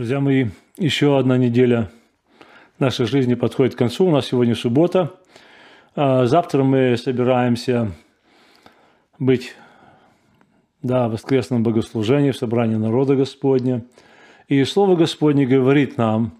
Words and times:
Друзья 0.00 0.18
мои, 0.18 0.46
еще 0.78 1.18
одна 1.18 1.36
неделя 1.36 1.90
нашей 2.78 3.04
жизни 3.04 3.34
подходит 3.34 3.74
к 3.74 3.78
концу. 3.78 4.06
У 4.06 4.10
нас 4.10 4.28
сегодня 4.28 4.54
суббота. 4.54 5.10
А 5.94 6.24
завтра 6.24 6.62
мы 6.62 6.96
собираемся 6.96 7.92
быть 9.18 9.52
да, 10.80 11.06
в 11.06 11.12
воскресном 11.12 11.62
богослужении, 11.62 12.30
в 12.30 12.38
собрании 12.38 12.76
народа 12.76 13.14
Господня. 13.14 13.84
И 14.48 14.64
Слово 14.64 14.96
Господне 14.96 15.44
говорит 15.44 15.98
нам, 15.98 16.32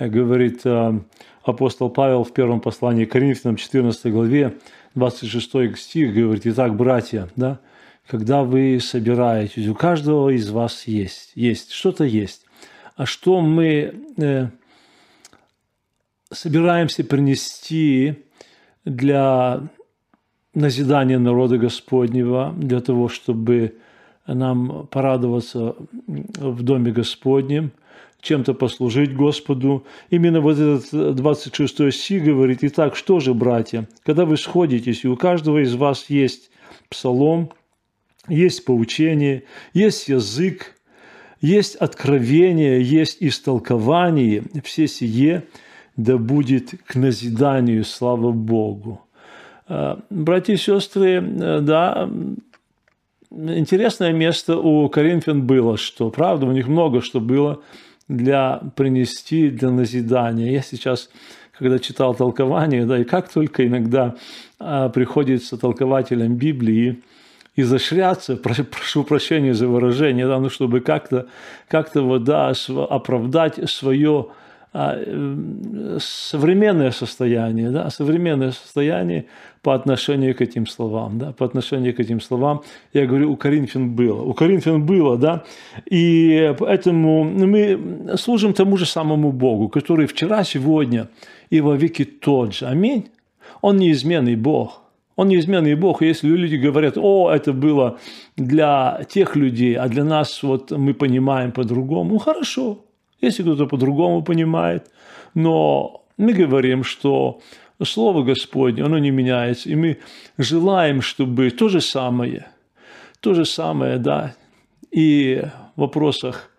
говорит 0.00 0.62
а, 0.64 1.00
апостол 1.44 1.90
Павел 1.90 2.24
в 2.24 2.32
первом 2.32 2.58
послании 2.60 3.04
к 3.04 3.12
Коринфянам, 3.12 3.54
14 3.54 4.12
главе, 4.12 4.56
26 4.96 5.78
стих, 5.78 6.12
говорит, 6.12 6.44
«Итак, 6.44 6.74
братья, 6.74 7.28
да, 7.36 7.60
когда 8.08 8.42
вы 8.42 8.80
собираетесь, 8.80 9.68
у 9.68 9.76
каждого 9.76 10.30
из 10.30 10.50
вас 10.50 10.88
есть, 10.88 11.30
есть, 11.36 11.70
что-то 11.70 12.02
есть 12.02 12.45
а 12.96 13.04
что 13.04 13.40
мы 13.40 13.94
э, 14.16 14.48
собираемся 16.32 17.04
принести 17.04 18.24
для 18.84 19.68
назидания 20.54 21.18
народа 21.18 21.58
Господнего, 21.58 22.54
для 22.56 22.80
того, 22.80 23.08
чтобы 23.08 23.76
нам 24.26 24.86
порадоваться 24.86 25.76
в 26.06 26.62
Доме 26.62 26.90
Господнем, 26.90 27.72
чем-то 28.22 28.54
послужить 28.54 29.14
Господу. 29.14 29.84
Именно 30.10 30.40
вот 30.40 30.58
этот 30.58 31.14
26 31.14 31.92
стих 31.92 32.24
говорит, 32.24 32.60
«Итак, 32.62 32.96
что 32.96 33.20
же, 33.20 33.34
братья, 33.34 33.86
когда 34.04 34.24
вы 34.24 34.38
сходитесь, 34.38 35.04
и 35.04 35.08
у 35.08 35.16
каждого 35.16 35.62
из 35.62 35.74
вас 35.74 36.06
есть 36.08 36.50
псалом, 36.88 37.50
есть 38.26 38.64
поучение, 38.64 39.44
есть 39.74 40.08
язык, 40.08 40.75
есть 41.46 41.76
откровение, 41.76 42.82
есть 42.82 43.18
истолкование, 43.20 44.42
все 44.64 44.88
сие 44.88 45.44
да 45.96 46.18
будет 46.18 46.74
к 46.84 46.94
назиданию, 46.96 47.84
слава 47.84 48.32
Богу. 48.32 49.00
А, 49.68 50.00
братья 50.10 50.54
и 50.54 50.56
сестры, 50.56 51.20
да, 51.22 52.10
интересное 53.30 54.12
место 54.12 54.58
у 54.58 54.88
Коринфян 54.88 55.46
было, 55.46 55.76
что, 55.76 56.10
правда, 56.10 56.46
у 56.46 56.52
них 56.52 56.66
много 56.66 57.00
что 57.00 57.20
было 57.20 57.62
для 58.08 58.60
принести, 58.74 59.48
для 59.48 59.70
назидания. 59.70 60.52
Я 60.52 60.62
сейчас, 60.62 61.10
когда 61.56 61.78
читал 61.78 62.14
толкование, 62.14 62.84
да, 62.84 62.98
и 62.98 63.04
как 63.04 63.32
только 63.32 63.66
иногда 63.66 64.16
а, 64.58 64.88
приходится 64.88 65.56
толкователям 65.56 66.34
Библии, 66.34 67.02
изощряться, 67.56 68.36
прошу 68.36 69.04
прощения 69.04 69.54
за 69.54 69.66
выражение, 69.66 70.26
да, 70.26 70.38
ну, 70.38 70.50
чтобы 70.50 70.80
как-то 70.80 71.26
как 71.68 71.94
вот, 71.94 72.24
да, 72.24 72.52
оправдать 72.90 73.70
свое 73.70 74.26
а, 74.72 74.98
современное 75.98 76.90
состояние, 76.90 77.70
да, 77.70 77.88
современное 77.88 78.52
состояние 78.52 79.24
по 79.62 79.74
отношению 79.74 80.34
к 80.34 80.42
этим 80.42 80.66
словам, 80.66 81.18
да, 81.18 81.32
по 81.32 81.46
отношению 81.46 81.94
к 81.94 82.00
этим 82.00 82.20
словам, 82.20 82.62
я 82.92 83.06
говорю, 83.06 83.32
у 83.32 83.36
Коринфян 83.36 83.90
было, 83.96 84.22
у 84.22 84.34
Коринфян 84.34 84.84
было, 84.84 85.16
да, 85.16 85.44
и 85.90 86.54
поэтому 86.58 87.24
мы 87.24 88.16
служим 88.18 88.52
тому 88.52 88.76
же 88.76 88.84
самому 88.84 89.32
Богу, 89.32 89.70
который 89.70 90.06
вчера, 90.06 90.44
сегодня 90.44 91.08
и 91.48 91.62
во 91.62 91.74
веки 91.74 92.04
тот 92.04 92.54
же, 92.54 92.66
аминь, 92.66 93.08
Он 93.62 93.78
неизменный 93.78 94.36
Бог– 94.36 94.82
он 95.16 95.28
неизменный 95.28 95.74
Бог. 95.74 96.02
И 96.02 96.06
если 96.06 96.28
люди 96.28 96.56
говорят, 96.56 96.96
о, 96.96 97.30
это 97.30 97.52
было 97.52 97.98
для 98.36 99.00
тех 99.08 99.36
людей, 99.36 99.74
а 99.74 99.88
для 99.88 100.04
нас 100.04 100.42
вот 100.42 100.70
мы 100.70 100.94
понимаем 100.94 101.52
по-другому, 101.52 102.10
ну 102.12 102.18
хорошо, 102.18 102.84
если 103.22 103.42
кто-то 103.42 103.66
по-другому 103.66 104.22
понимает. 104.22 104.90
Но 105.34 106.04
мы 106.18 106.32
говорим, 106.32 106.84
что 106.84 107.40
Слово 107.82 108.22
Господне, 108.22 108.84
оно 108.84 108.98
не 108.98 109.10
меняется. 109.10 109.68
И 109.68 109.74
мы 109.74 109.98
желаем, 110.38 111.02
чтобы 111.02 111.50
то 111.50 111.68
же 111.68 111.80
самое, 111.80 112.46
то 113.20 113.34
же 113.34 113.44
самое, 113.44 113.98
да, 113.98 114.34
и 114.90 115.42
в 115.76 115.80
вопросах 115.80 116.50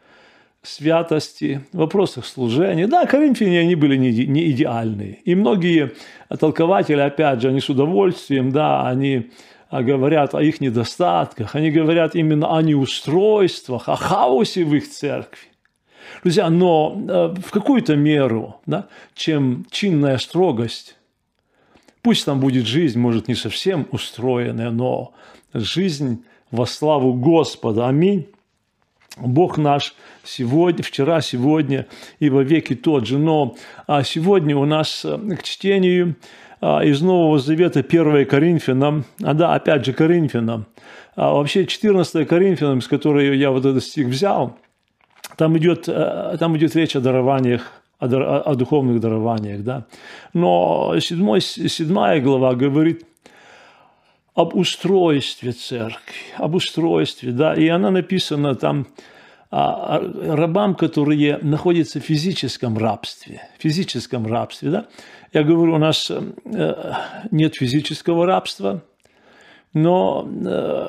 святости, 0.67 1.61
в 1.71 1.77
вопросах 1.77 2.25
служения. 2.25 2.87
Да, 2.87 3.05
коринфяне, 3.05 3.61
они 3.61 3.75
были 3.75 3.95
не, 3.95 4.11
не 4.25 4.51
идеальные. 4.51 5.19
И 5.23 5.35
многие 5.35 5.93
толкователи, 6.39 6.99
опять 6.99 7.41
же, 7.41 7.49
они 7.49 7.59
с 7.59 7.69
удовольствием, 7.69 8.51
да, 8.51 8.87
они 8.87 9.31
а, 9.69 9.83
говорят 9.83 10.33
о 10.35 10.41
их 10.41 10.61
недостатках, 10.61 11.55
они 11.55 11.71
говорят 11.71 12.15
именно 12.15 12.55
о 12.55 12.61
неустройствах, 12.61 13.89
о 13.89 13.95
хаосе 13.95 14.63
в 14.63 14.73
их 14.73 14.89
церкви. 14.89 15.47
Друзья, 16.23 16.49
но 16.49 16.95
э, 16.97 17.35
в 17.41 17.51
какую-то 17.51 17.95
меру, 17.95 18.61
да, 18.65 18.87
чем 19.13 19.65
чинная 19.69 20.17
строгость, 20.17 20.95
пусть 22.01 22.25
там 22.25 22.39
будет 22.39 22.65
жизнь, 22.65 22.97
может, 22.97 23.27
не 23.27 23.35
совсем 23.35 23.87
устроенная, 23.91 24.71
но 24.71 25.13
жизнь 25.53 26.23
во 26.51 26.65
славу 26.65 27.13
Господа. 27.13 27.87
Аминь. 27.87 28.27
Бог 29.19 29.57
наш 29.57 29.95
сегодня, 30.23 30.83
вчера, 30.83 31.21
сегодня 31.21 31.87
и 32.19 32.29
во 32.29 32.43
веки 32.43 32.75
тот 32.75 33.07
же. 33.07 33.17
Но 33.17 33.55
а 33.87 34.03
сегодня 34.03 34.55
у 34.57 34.65
нас 34.65 35.03
э, 35.05 35.17
к 35.35 35.43
чтению 35.43 36.15
а, 36.61 36.83
из 36.83 37.01
Нового 37.01 37.39
Завета 37.39 37.79
1 37.79 38.25
Коринфянам, 38.25 39.05
а 39.23 39.33
да, 39.33 39.53
опять 39.53 39.85
же 39.85 39.93
Коринфянам, 39.93 40.65
а 41.15 41.33
вообще 41.33 41.65
14 41.65 42.27
Коринфянам, 42.27 42.81
с 42.81 42.87
которой 42.87 43.37
я 43.37 43.51
вот 43.51 43.65
этот 43.65 43.83
стих 43.83 44.07
взял, 44.07 44.57
там 45.35 45.57
идет, 45.57 45.87
э, 45.87 46.37
там 46.39 46.57
идет 46.57 46.75
речь 46.75 46.95
о 46.95 46.99
дарованиях, 46.99 47.71
о, 47.99 48.05
о, 48.05 48.55
духовных 48.55 48.99
дарованиях, 48.99 49.63
да. 49.63 49.85
Но 50.33 50.95
7, 50.99 51.39
7 51.39 52.21
глава 52.21 52.55
говорит 52.55 53.05
об 54.37 54.55
устройстве 54.55 55.51
церкви, 55.51 56.13
об 56.37 56.53
устройстве, 56.53 57.31
да, 57.31 57.55
и 57.55 57.67
она 57.69 57.89
написана 57.89 58.53
там 58.53 58.85
а, 59.49 59.97
а, 59.97 60.35
рабам, 60.35 60.75
которые 60.75 61.39
находятся 61.41 61.99
в 61.99 62.03
физическом 62.03 62.77
рабстве, 62.77 63.41
физическом 63.57 64.27
рабстве, 64.27 64.69
да. 64.69 64.85
Я 65.33 65.43
говорю, 65.43 65.73
у 65.73 65.77
нас 65.79 66.11
э, 66.11 66.93
нет 67.31 67.55
физического 67.55 68.27
рабства, 68.27 68.83
но 69.73 70.29
э, 70.29 70.87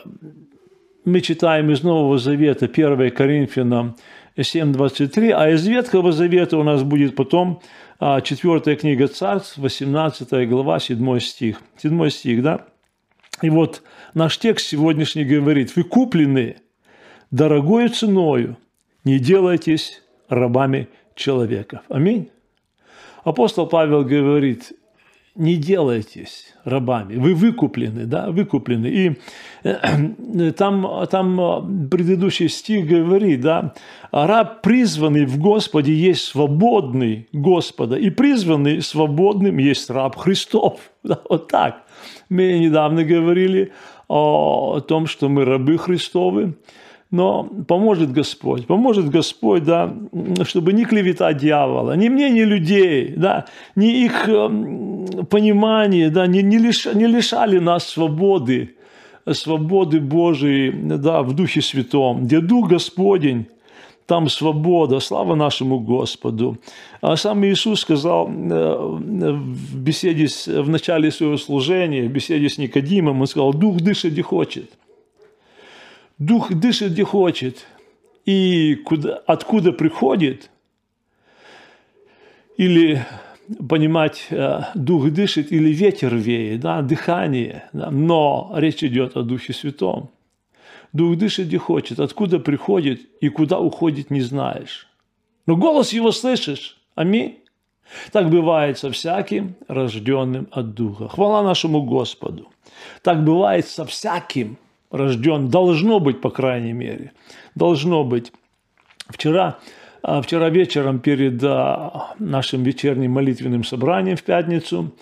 мы 1.06 1.20
читаем 1.22 1.70
из 1.70 1.82
Нового 1.82 2.19
Завета 2.19 2.66
1 2.66 3.10
Коринфянам 3.12 3.97
7.23, 4.37 5.31
а 5.31 5.48
из 5.50 5.66
Ветхого 5.66 6.12
Завета 6.12 6.58
у 6.58 6.62
нас 6.64 6.82
будет 6.82 7.16
потом 7.16 7.62
4 7.98 8.56
а, 8.56 8.76
книга 8.76 9.08
Царств, 9.08 9.56
18 9.56 10.48
глава, 10.50 10.78
7 10.81 11.19
стих. 11.19 11.62
7 11.78 12.10
стих, 12.10 12.42
да? 12.42 12.66
И 13.43 13.50
вот 13.50 13.82
наш 14.15 14.38
текст 14.38 14.66
сегодняшний 14.66 15.25
говорит, 15.25 15.76
вы 15.76 15.84
куплены 15.84 16.56
дорогою 17.31 17.88
ценою, 17.88 18.56
не 19.04 19.19
делайтесь 19.19 20.03
рабами 20.28 20.88
человеков. 21.15 21.81
Аминь. 21.88 22.31
Апостол 23.25 23.66
Павел 23.66 24.04
говорит, 24.04 24.72
не 25.38 25.56
делайтесь 25.56 26.53
рабами, 26.65 27.15
вы 27.15 27.32
выкуплены, 27.32 28.06
да, 28.06 28.31
выкуплены. 28.31 28.87
И 28.88 29.16
э, 29.62 30.50
там, 30.52 31.06
там 31.08 31.88
предыдущий 31.88 32.49
стих 32.49 32.87
говорит, 32.87 33.40
да, 33.40 33.73
раб, 34.11 34.62
призванный 34.62 35.26
в 35.26 35.38
Господе, 35.38 35.94
есть 35.94 36.25
свободный 36.25 37.29
Господа, 37.32 37.96
и 37.96 38.11
призванный 38.11 38.82
свободным 38.82 39.58
есть 39.58 39.88
раб 39.90 40.17
Христов. 40.17 40.81
Да, 41.05 41.20
вот 41.31 41.49
так. 41.49 41.87
Мы 42.29 42.59
недавно 42.59 43.05
говорили 43.05 43.73
о 44.09 44.81
том, 44.81 45.06
что 45.06 45.29
мы 45.29 45.45
рабы 45.45 45.79
Христовы, 45.79 46.55
но 47.11 47.45
поможет 47.67 48.12
Господь, 48.12 48.67
поможет 48.67 49.09
Господь, 49.09 49.65
да, 49.65 49.95
чтобы 50.45 50.73
не 50.73 50.85
клевета 50.85 51.33
дьявола, 51.33 51.97
ни 51.97 52.09
мне, 52.09 52.31
ни 52.31 52.41
людей, 52.41 53.15
да, 53.17 53.47
ни 53.77 54.05
их 54.05 54.29
эм, 54.29 55.06
понимания, 55.31 56.11
да, 56.11 56.27
не, 56.27 56.43
не, 56.43 56.59
лиш, 56.59 56.87
не 56.87 57.06
лишали 57.06 57.59
нас 57.59 57.89
свободы, 57.89 58.77
свободы 59.33 60.00
Божией, 60.00 60.71
да, 60.71 61.23
в 61.23 61.35
Духе 61.35 61.62
Святом, 61.62 62.25
где 62.25 62.41
Дух 62.41 62.69
Господень, 62.69 63.47
там 64.08 64.28
свобода, 64.31 65.00
слава 65.00 65.34
нашему 65.34 65.81
Господу. 65.81 66.56
А 67.02 67.16
сам 67.16 67.44
Иисус 67.44 67.81
сказал 67.81 68.26
э, 68.26 68.76
в 68.96 69.76
беседе, 69.76 70.26
в 70.46 70.69
начале 70.70 71.10
своего 71.10 71.37
служения, 71.37 72.08
в 72.08 72.10
беседе 72.10 72.49
с 72.49 72.56
Никодимом, 72.58 73.20
он 73.20 73.26
сказал, 73.26 73.52
Дух 73.52 73.76
дышит 73.76 74.12
где 74.12 74.22
хочет. 74.22 74.70
Дух 76.19 76.50
дышит 76.55 76.93
где 76.93 77.05
хочет. 77.05 77.66
И 78.25 78.76
куда, 78.76 79.22
откуда 79.26 79.72
приходит, 79.72 80.50
или 82.56 83.04
понимать, 83.69 84.26
э, 84.31 84.62
дух 84.75 85.11
дышит 85.11 85.52
или 85.52 85.69
ветер 85.69 86.16
веет, 86.16 86.61
да, 86.61 86.81
дыхание, 86.81 87.64
да, 87.75 87.90
но 87.90 88.52
речь 88.56 88.82
идет 88.82 89.16
о 89.19 89.22
Духе– 89.22 89.52
Дух 90.93 91.17
дышит 91.17 91.49
где 91.49 91.58
хочет, 91.58 92.00
откуда 92.00 92.38
приходит 92.38 93.02
и 93.20 93.29
куда 93.29 93.58
уходит, 93.58 94.11
не 94.11 94.20
знаешь. 94.20 94.88
Но 95.46 95.56
голос 95.56 95.93
его 95.93 96.12
слышишь. 96.12 96.79
Аминь. 96.94 97.38
Так 98.12 98.31
бывает 98.31 98.79
со 98.79 98.90
всяким 98.90 99.55
рожденным 99.67 100.49
от 100.50 100.75
Духа. 100.75 101.08
Хвала 101.08 101.43
нашему 101.43 101.82
Господу. 101.82 102.49
Так 103.02 103.25
бывает 103.25 103.67
со 103.67 103.85
всяким 103.85 104.58
рожден. 104.90 105.49
Должно 105.49 106.00
быть, 106.00 106.20
по 106.20 106.31
крайней 106.31 106.73
мере. 106.73 107.12
Должно 107.55 108.05
быть. 108.05 108.32
Вчера, 109.08 109.58
а, 110.02 110.20
вчера 110.20 110.50
вечером 110.50 111.00
перед 111.00 111.43
а, 111.43 112.14
нашим 112.19 112.62
вечерним 112.62 113.12
молитвенным 113.12 113.64
собранием 113.64 114.17
в 114.17 114.23
пятницу 114.23 114.93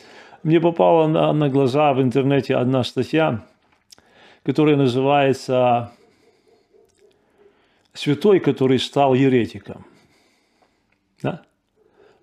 мне 0.43 0.61
попала 0.61 1.09
на, 1.09 1.33
на 1.33 1.49
глаза 1.49 1.93
в 1.93 2.01
интернете 2.01 2.55
одна 2.55 2.85
статья, 2.85 3.45
которая 4.47 4.77
называется 4.77 5.91
«Святой, 7.93 8.39
который 8.39 8.79
стал 8.79 9.15
еретиком». 9.15 9.85
Да? 11.21 11.43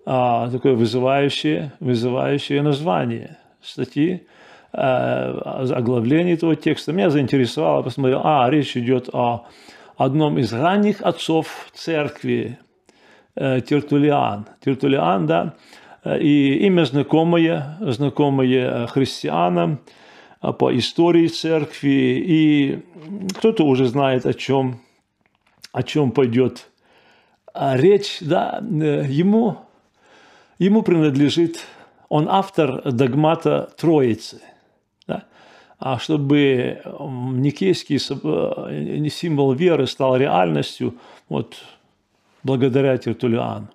А, 0.05 0.49
такое 0.49 0.73
вызывающее, 0.73 1.73
вызывающее 1.81 2.61
название 2.61 3.39
статьи, 3.61 4.25
а, 4.71 5.65
оглавление 5.75 6.35
этого 6.35 6.55
текста. 6.55 6.93
Меня 6.93 7.09
заинтересовало, 7.09 7.81
посмотрел, 7.81 8.21
а, 8.23 8.49
речь 8.49 8.77
идет 8.77 9.09
о 9.11 9.47
одном 9.97 10.37
из 10.37 10.53
ранних 10.53 11.01
отцов 11.01 11.69
церкви, 11.73 12.57
э, 13.35 13.59
Тертулиан. 13.61 14.47
Тертулиан, 14.63 15.27
да, 15.27 15.55
и 16.05 16.65
имя 16.67 16.85
знакомое, 16.85 17.77
знакомое 17.81 18.87
христианам 18.87 19.81
по 20.51 20.77
истории 20.77 21.27
церкви, 21.27 22.23
и 22.27 22.79
кто-то 23.37 23.63
уже 23.65 23.85
знает, 23.85 24.25
о 24.25 24.33
чем, 24.33 24.81
о 25.71 25.83
чем 25.83 26.11
пойдет 26.11 26.69
речь, 27.55 28.17
да, 28.19 28.61
э, 28.61 29.05
ему, 29.07 29.57
ему 30.59 30.81
принадлежит, 30.81 31.65
он 32.09 32.27
автор 32.29 32.91
догмата 32.91 33.71
Троицы, 33.77 34.41
да, 35.07 35.23
а 35.79 35.97
чтобы 35.99 36.81
никейский 36.85 37.97
э, 37.97 39.09
символ 39.09 39.53
веры 39.53 39.87
стал 39.87 40.17
реальностью, 40.17 40.95
вот 41.29 41.55
благодаря 42.43 42.97
Тертулиану, 42.97 43.69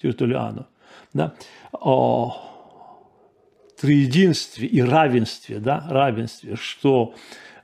Тертулиану 0.00 0.66
да, 1.12 1.34
триединстве 3.80 4.66
и 4.66 4.80
равенстве, 4.80 5.58
да, 5.58 5.86
равенстве, 5.88 6.56
что 6.56 7.14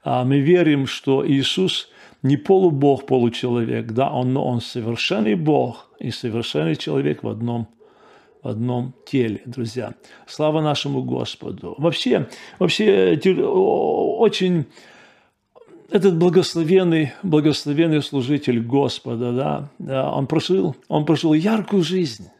а, 0.04 0.24
мы 0.24 0.40
верим, 0.40 0.86
что 0.86 1.26
Иисус 1.26 1.88
не 2.22 2.36
полубог, 2.36 3.06
получеловек, 3.06 3.92
да, 3.92 4.10
он, 4.10 4.36
он 4.36 4.60
совершенный 4.60 5.34
Бог 5.34 5.90
и 5.98 6.10
совершенный 6.10 6.76
человек 6.76 7.22
в 7.22 7.28
одном 7.28 7.68
в 8.42 8.48
одном 8.48 8.92
теле, 9.06 9.40
друзья. 9.46 9.94
Слава 10.26 10.60
нашему 10.60 11.04
Господу. 11.04 11.76
Вообще, 11.78 12.28
вообще 12.58 13.16
очень 13.44 14.66
этот 15.90 16.16
благословенный, 16.16 17.12
благословенный 17.22 18.02
служитель 18.02 18.60
Господа, 18.60 19.70
да, 19.78 20.10
он 20.10 20.26
прожил, 20.26 20.74
он 20.88 21.04
прожил 21.04 21.34
яркую 21.34 21.84
жизнь 21.84 22.30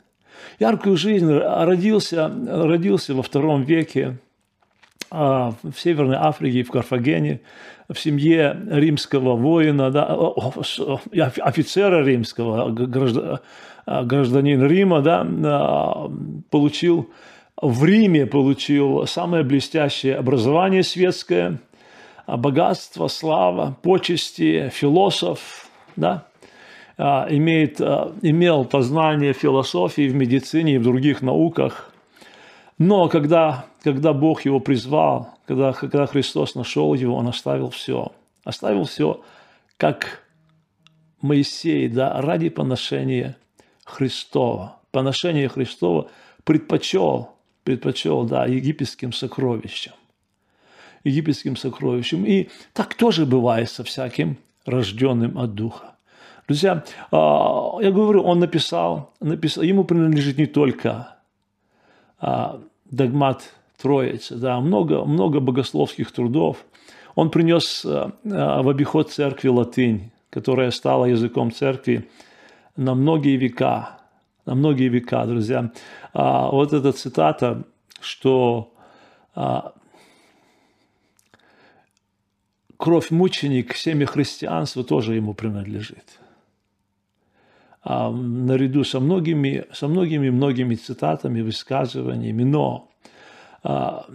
яркую 0.58 0.96
жизнь, 0.96 1.30
родился, 1.32 2.30
родился 2.46 3.14
во 3.14 3.22
втором 3.22 3.62
веке 3.62 4.18
а, 5.10 5.52
в 5.62 5.78
Северной 5.78 6.16
Африке, 6.16 6.62
в 6.62 6.70
Карфагене, 6.70 7.40
в 7.88 7.98
семье 7.98 8.56
римского 8.70 9.36
воина, 9.36 9.90
да, 9.90 10.16
офицера 11.14 12.04
римского, 12.04 12.70
гражданин 13.86 14.66
Рима, 14.66 15.02
да, 15.02 15.26
а, 15.44 16.10
получил 16.50 17.10
в 17.60 17.84
Риме 17.84 18.26
получил 18.26 19.06
самое 19.06 19.44
блестящее 19.44 20.16
образование 20.16 20.82
светское, 20.82 21.60
богатство, 22.26 23.08
слава, 23.08 23.76
почести, 23.82 24.70
философ, 24.70 25.68
да, 25.94 26.26
а, 26.26 26.31
имеет, 26.98 27.80
а, 27.80 28.14
имел 28.22 28.64
познание 28.64 29.32
философии 29.32 30.08
в 30.08 30.14
медицине 30.14 30.74
и 30.74 30.78
в 30.78 30.82
других 30.82 31.22
науках. 31.22 31.92
Но 32.78 33.08
когда, 33.08 33.66
когда 33.82 34.12
Бог 34.12 34.44
его 34.44 34.60
призвал, 34.60 35.34
когда, 35.46 35.72
когда 35.72 36.06
Христос 36.06 36.54
нашел 36.54 36.94
его, 36.94 37.16
он 37.16 37.28
оставил 37.28 37.70
все. 37.70 38.12
Оставил 38.44 38.84
все, 38.84 39.22
как 39.76 40.22
Моисей, 41.20 41.88
да, 41.88 42.20
ради 42.20 42.48
поношения 42.48 43.36
Христова. 43.84 44.80
Поношение 44.90 45.48
Христова 45.48 46.08
предпочел, 46.44 47.30
предпочел, 47.64 48.24
да, 48.24 48.46
египетским 48.46 49.12
сокровищам. 49.12 49.92
Египетским 51.04 51.56
сокровищам. 51.56 52.24
И 52.26 52.48
так 52.72 52.94
тоже 52.94 53.26
бывает 53.26 53.70
со 53.70 53.84
всяким 53.84 54.36
рожденным 54.66 55.38
от 55.38 55.54
Духа. 55.54 55.96
Друзья, 56.48 56.84
а, 57.12 57.78
я 57.80 57.92
говорю, 57.92 58.22
он 58.22 58.40
написал, 58.40 59.12
написал 59.20 59.62
ему 59.62 59.84
принадлежит 59.84 60.38
не 60.38 60.46
только 60.46 61.16
а, 62.18 62.60
догмат 62.90 63.54
Троицы, 63.80 64.36
да, 64.36 64.60
много, 64.60 65.04
много 65.04 65.40
богословских 65.40 66.12
трудов. 66.12 66.64
Он 67.14 67.30
принес 67.30 67.84
а, 67.84 68.12
в 68.22 68.68
обиход 68.68 69.12
церкви 69.12 69.48
латынь, 69.48 70.10
которая 70.30 70.70
стала 70.72 71.06
языком 71.06 71.52
церкви 71.52 72.08
на 72.76 72.94
многие 72.94 73.36
века, 73.36 73.98
на 74.44 74.54
многие 74.54 74.88
века, 74.88 75.24
друзья. 75.26 75.70
Вот 76.14 76.72
эта 76.72 76.92
цитата, 76.92 77.64
что 78.00 78.72
кровь 82.76 83.10
мученик, 83.10 83.74
семя 83.74 84.06
христианства 84.06 84.84
тоже 84.84 85.14
ему 85.14 85.34
принадлежит 85.34 86.21
наряду 87.84 88.84
со 88.84 89.00
многими, 89.00 89.64
со 89.72 89.88
многими, 89.88 90.30
многими 90.30 90.74
цитатами, 90.76 91.40
высказываниями, 91.40 92.44
но 92.44 92.88
а, 93.64 94.06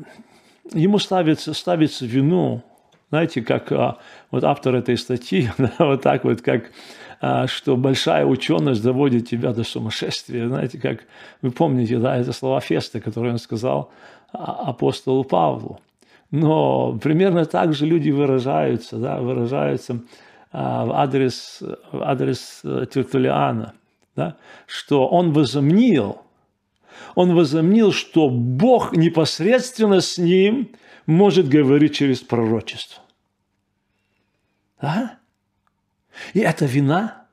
ему 0.74 1.00
ставится, 1.00 1.54
ставится 1.54 2.06
вину, 2.06 2.64
знаете, 3.10 3.42
как 3.42 3.72
а, 3.72 3.98
вот 4.32 4.44
автор 4.44 4.76
этой 4.76 4.98
статьи, 4.98 5.50
вот 5.80 6.02
так 6.02 6.24
вот, 6.24 6.42
как 6.42 6.72
а, 7.20 7.48
что 7.48 7.76
большая 7.76 8.26
ученость 8.26 8.84
доводит 8.84 9.28
тебя 9.28 9.54
до 9.54 9.64
сумасшествия, 9.64 10.48
знаете, 10.48 10.80
как 10.80 11.00
вы 11.42 11.52
помните, 11.52 11.98
да, 11.98 12.16
это 12.16 12.32
слова 12.32 12.60
Феста, 12.60 13.02
которые 13.02 13.34
он 13.34 13.40
сказал 13.40 13.92
а, 14.34 14.70
апостолу 14.70 15.24
Павлу. 15.24 15.80
Но 16.30 16.98
примерно 17.02 17.46
так 17.46 17.74
же 17.74 17.86
люди 17.86 18.12
выражаются, 18.12 18.98
да, 18.98 19.20
выражаются 19.20 19.94
а, 19.94 20.00
в 20.58 20.92
адрес, 20.94 21.62
в 21.92 22.02
адрес 22.02 22.62
э, 22.64 22.86
Тертулиана, 22.92 23.76
да, 24.16 24.38
что 24.66 25.08
он 25.08 25.32
возомнил, 25.32 26.22
он 27.14 27.36
возомнил, 27.36 27.92
что 27.92 28.28
Бог 28.30 28.98
непосредственно 28.98 30.02
с 30.02 30.18
ним 30.18 30.72
может 31.06 31.48
говорить 31.48 31.96
через 31.96 32.22
пророчество. 32.22 33.04
А? 34.80 35.12
И 36.34 36.40
это 36.40 36.66
вина? 36.66 37.28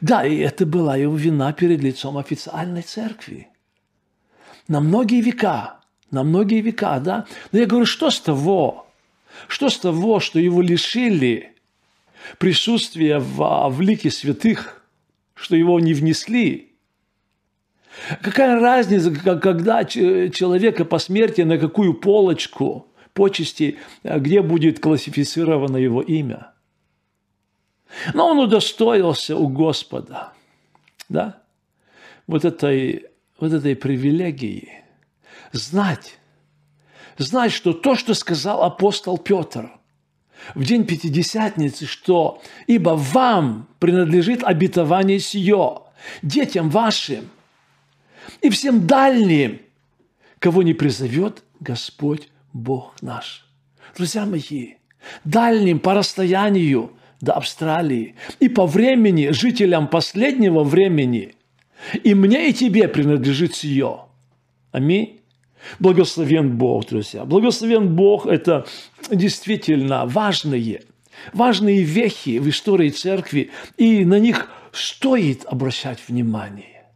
Да, 0.00 0.24
и 0.24 0.36
это 0.38 0.64
была 0.64 0.96
его 0.96 1.16
вина 1.16 1.52
перед 1.52 1.80
лицом 1.80 2.18
официальной 2.18 2.82
церкви. 2.82 3.48
На 4.68 4.78
многие 4.78 5.20
века, 5.20 5.80
на 6.12 6.22
многие 6.22 6.60
века, 6.60 7.00
да. 7.00 7.26
Но 7.50 7.58
я 7.58 7.66
говорю, 7.66 7.86
что 7.86 8.10
с 8.10 8.20
того? 8.20 8.86
Что 9.48 9.70
с 9.70 9.78
того, 9.78 10.20
что 10.20 10.38
его 10.38 10.62
лишили 10.62 11.51
присутствие 12.38 13.18
в, 13.18 13.68
в 13.70 13.80
лике 13.80 14.10
святых, 14.10 14.82
что 15.34 15.56
его 15.56 15.80
не 15.80 15.94
внесли. 15.94 16.72
Какая 18.22 18.58
разница, 18.58 19.10
когда 19.38 19.84
человека 19.84 20.84
по 20.84 20.98
смерти 20.98 21.42
на 21.42 21.58
какую 21.58 21.94
полочку 21.94 22.88
почести, 23.12 23.78
где 24.02 24.40
будет 24.40 24.80
классифицировано 24.80 25.76
его 25.76 26.00
имя. 26.00 26.52
Но 28.14 28.28
он 28.28 28.38
удостоился 28.38 29.36
у 29.36 29.48
Господа, 29.48 30.32
да, 31.10 31.42
вот 32.26 32.46
этой, 32.46 33.04
вот 33.38 33.52
этой 33.52 33.76
привилегии 33.76 34.70
знать, 35.52 36.18
знать, 37.18 37.52
что 37.52 37.74
то, 37.74 37.94
что 37.94 38.14
сказал 38.14 38.62
апостол 38.62 39.18
Петр– 39.18 39.70
в 40.54 40.64
день 40.64 40.84
Пятидесятницы, 40.84 41.86
что 41.86 42.42
«Ибо 42.66 42.90
вам 42.90 43.68
принадлежит 43.78 44.42
обетование 44.44 45.18
сие, 45.18 45.78
детям 46.22 46.70
вашим 46.70 47.28
и 48.40 48.50
всем 48.50 48.86
дальним, 48.86 49.60
кого 50.38 50.62
не 50.62 50.74
призовет 50.74 51.42
Господь 51.60 52.28
Бог 52.52 52.94
наш». 53.00 53.46
Друзья 53.96 54.26
мои, 54.26 54.74
дальним 55.24 55.78
по 55.78 55.94
расстоянию, 55.94 56.92
до 57.22 57.34
Австралии. 57.34 58.16
И 58.40 58.50
по 58.50 58.66
времени, 58.66 59.30
жителям 59.30 59.88
последнего 59.88 60.62
времени, 60.64 61.34
и 62.02 62.14
мне, 62.14 62.50
и 62.50 62.52
тебе 62.52 62.88
принадлежит 62.88 63.54
сие. 63.54 64.00
Аминь. 64.72 65.21
Благословен 65.78 66.56
Бог, 66.56 66.86
друзья. 66.86 67.24
Благословен 67.24 67.94
Бог– 67.94 68.26
это 68.28 68.66
действительно 69.10 70.06
важные, 70.06 70.82
важные 71.32 71.82
вехи 71.82 72.38
в 72.38 72.48
истории 72.48 72.90
церкви, 72.90 73.50
и 73.76 74.04
на 74.04 74.18
них 74.18 74.50
стоит 74.72 75.44
обращать 75.44 75.98
внимание. 76.08 76.86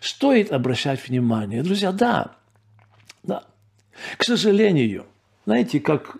Стоит 0.00 0.52
обращать 0.52 1.06
внимание. 1.08 1.62
Друзья, 1.62 1.92
да, 1.92 2.36
да. 3.22 3.44
К 4.16 4.24
сожалению, 4.24 5.06
знаете, 5.44 5.80
как 5.80 6.18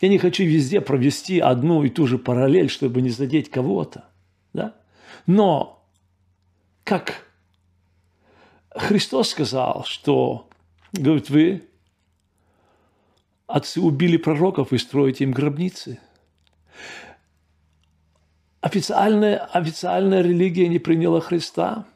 я 0.00 0.08
не 0.08 0.18
хочу 0.18 0.44
везде 0.44 0.80
провести 0.80 1.38
одну 1.40 1.84
и 1.84 1.90
ту 1.90 2.06
же 2.06 2.18
параллель, 2.18 2.70
чтобы 2.70 3.02
не 3.02 3.10
задеть 3.10 3.50
кого-то. 3.50 4.04
Да? 4.52 4.74
Но 5.26 5.84
как 6.84 7.26
Христос 8.70 9.30
сказал, 9.30 9.84
что, 9.84 10.47
говорит, 10.92 11.30
вы, 11.30 11.68
отцы 13.46 13.80
убили 13.80 14.16
пророков 14.16 14.72
и 14.72 14.78
строите 14.78 15.24
им 15.24 15.32
гробницы. 15.32 15.98
Официальная, 18.60 19.38
официальная 19.38 20.22
религия 20.22 20.68
не 20.68 20.78
приняла 20.78 21.20
Христа. 21.20 21.86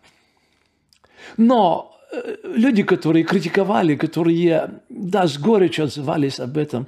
Но 1.37 1.97
э, 2.13 2.37
люди, 2.45 2.83
которые 2.83 3.25
критиковали, 3.25 3.97
которые, 3.97 4.81
да, 4.89 5.27
с 5.27 5.39
горечью 5.39 5.85
отзывались 5.85 6.41
об 6.41 6.57
этом, 6.57 6.87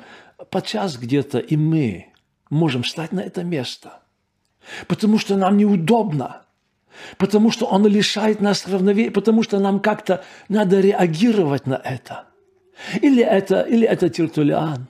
подчас 0.50 0.96
где-то 0.96 1.38
и 1.38 1.56
мы 1.56 2.12
можем 2.50 2.82
встать 2.82 3.12
на 3.12 3.20
это 3.20 3.42
место, 3.42 4.00
потому 4.87 5.18
что 5.18 5.37
нам 5.37 5.56
неудобно, 5.56 6.43
потому 7.16 7.50
что 7.50 7.72
оно 7.72 7.88
лишает 7.88 8.40
нас 8.40 8.66
равновесия, 8.66 9.10
потому 9.10 9.42
что 9.42 9.58
нам 9.58 9.80
как-то 9.80 10.24
надо 10.48 10.80
реагировать 10.80 11.66
на 11.66 11.74
это. 11.74 12.26
Или 13.02 13.22
это, 13.22 13.62
или 13.62 13.86
это 13.86 14.08
Тертулиан, 14.08 14.86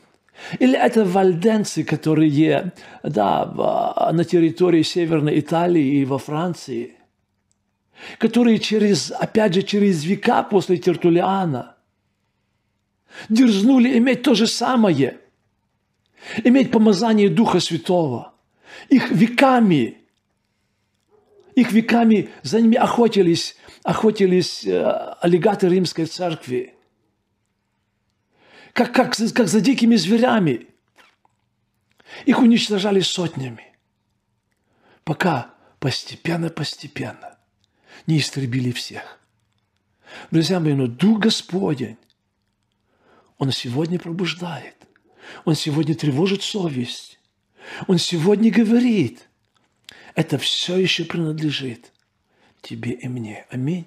или 0.59 0.77
это 0.77 1.05
вальденцы, 1.05 1.85
которые 1.85 2.73
да, 3.03 4.11
на 4.13 4.25
территории 4.25 4.83
Северной 4.83 5.39
Италии 5.41 6.01
и 6.01 6.05
во 6.05 6.19
Франции, 6.19 6.95
которые 8.19 8.59
через, 8.59 9.11
опять 9.11 9.55
же, 9.55 9.63
через 9.63 10.05
века 10.05 10.43
после 10.43 10.79
Тертулиана 10.79 11.77
дерзнули 13.29 13.99
иметь 13.99 14.23
то 14.23 14.35
же 14.35 14.47
самое– 14.47 15.19
иметь 16.43 16.71
помазание 16.71 17.29
Духа 17.29 17.61
Святого. 17.61 18.35
Их 18.89 19.11
веками, 19.11 19.99
их 21.55 21.73
веками 21.73 22.31
за 22.43 22.61
ними 22.61 22.77
охотились, 22.77 23.57
охотились 23.83 24.65
э, 24.65 24.83
аллигаты 25.21 25.69
римской 25.69 26.07
церкви. 26.07 26.75
Как, 28.73 28.93
как, 28.93 29.15
как 29.15 29.49
за 29.49 29.61
дикими 29.61 29.97
зверями. 29.97 30.67
Их 32.27 32.39
уничтожали 32.41 33.01
сотнями. 33.01 33.77
Пока 35.05 35.55
постепенно-постепенно 35.79 37.39
не 38.07 38.19
истребили 38.19 38.73
всех. 38.73 39.21
Друзья 40.31 40.61
мои, 40.61 40.75
но 40.75 40.87
Дух 40.87 41.21
Господень, 41.21 41.99
Он 43.39 43.53
сегодня 43.53 43.99
пробуждает. 43.99 44.75
Он 45.45 45.55
сегодня 45.55 45.95
тревожит 45.95 46.43
совесть. 46.43 47.19
Он 47.87 47.99
сегодня 47.99 48.51
говорит, 48.51 49.29
это 50.15 50.39
все 50.39 50.77
еще 50.77 51.05
принадлежит 51.05 51.93
тебе 52.63 52.93
и 52.93 53.09
мне. 53.09 53.47
Аминь. 53.51 53.87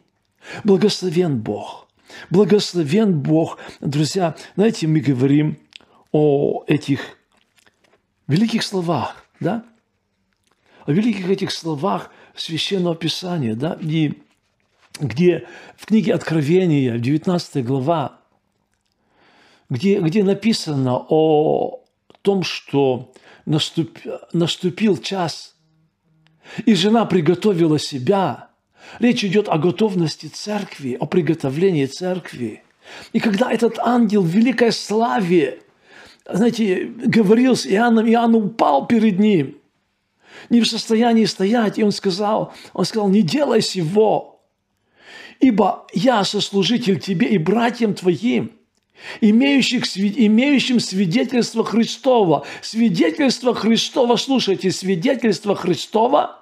Благословен 0.63 1.39
Бог. 1.39 1.87
Благословен 2.29 3.19
Бог. 3.19 3.57
Друзья, 3.81 4.35
знаете, 4.55 4.87
мы 4.87 4.99
говорим 4.99 5.57
о 6.11 6.63
этих 6.67 7.17
великих 8.27 8.63
словах, 8.63 9.25
да? 9.39 9.65
О 10.85 10.91
великих 10.91 11.29
этих 11.29 11.51
словах 11.51 12.11
Священного 12.35 12.95
Писания, 12.95 13.55
да? 13.55 13.77
И 13.81 14.13
где 14.99 15.47
в 15.75 15.85
книге 15.85 16.13
Откровения, 16.13 16.97
19 16.97 17.65
глава, 17.65 18.19
где, 19.69 19.99
где 19.99 20.23
написано 20.23 21.05
о 21.09 21.83
том, 22.21 22.43
что 22.43 23.11
наступ, 23.45 23.99
наступил 24.33 24.97
час, 24.97 25.56
и 26.65 26.73
жена 26.75 27.05
приготовила 27.05 27.79
себя. 27.79 28.49
Речь 28.99 29.23
идет 29.23 29.49
о 29.49 29.57
готовности 29.57 30.27
церкви, 30.27 30.97
о 30.99 31.05
приготовлении 31.05 31.85
церкви. 31.85 32.63
И 33.13 33.19
когда 33.19 33.51
этот 33.51 33.79
ангел 33.79 34.21
в 34.21 34.27
великой 34.27 34.71
славе, 34.71 35.59
знаете, 36.29 36.85
говорил 36.85 37.55
с 37.55 37.65
Иоанном, 37.65 38.09
Иоанн 38.09 38.35
упал 38.35 38.87
перед 38.87 39.19
ним, 39.19 39.57
не 40.49 40.61
в 40.61 40.67
состоянии 40.67 41.25
стоять, 41.25 41.77
и 41.77 41.83
он 41.83 41.91
сказал, 41.91 42.53
он 42.73 42.85
сказал, 42.85 43.09
не 43.09 43.21
делай 43.21 43.61
сего, 43.61 44.41
ибо 45.39 45.85
я 45.93 46.23
сослужитель 46.23 46.99
тебе 46.99 47.27
и 47.27 47.37
братьям 47.37 47.93
твоим, 47.93 48.51
имеющих, 49.21 49.85
имеющим 49.97 50.79
свидетельство 50.79 51.63
Христова. 51.63 52.45
Свидетельство 52.61 53.53
Христова, 53.53 54.15
слушайте, 54.15 54.71
свидетельство 54.71 55.55
Христова 55.55 56.36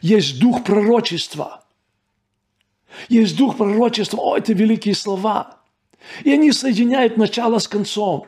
есть 0.00 0.38
дух 0.40 0.64
пророчества. 0.64 1.64
Есть 3.08 3.36
дух 3.36 3.56
пророчества. 3.56 4.18
О, 4.18 4.36
это 4.36 4.52
великие 4.52 4.94
слова. 4.94 5.58
И 6.24 6.32
они 6.32 6.52
соединяют 6.52 7.16
начало 7.16 7.58
с 7.58 7.68
концом. 7.68 8.26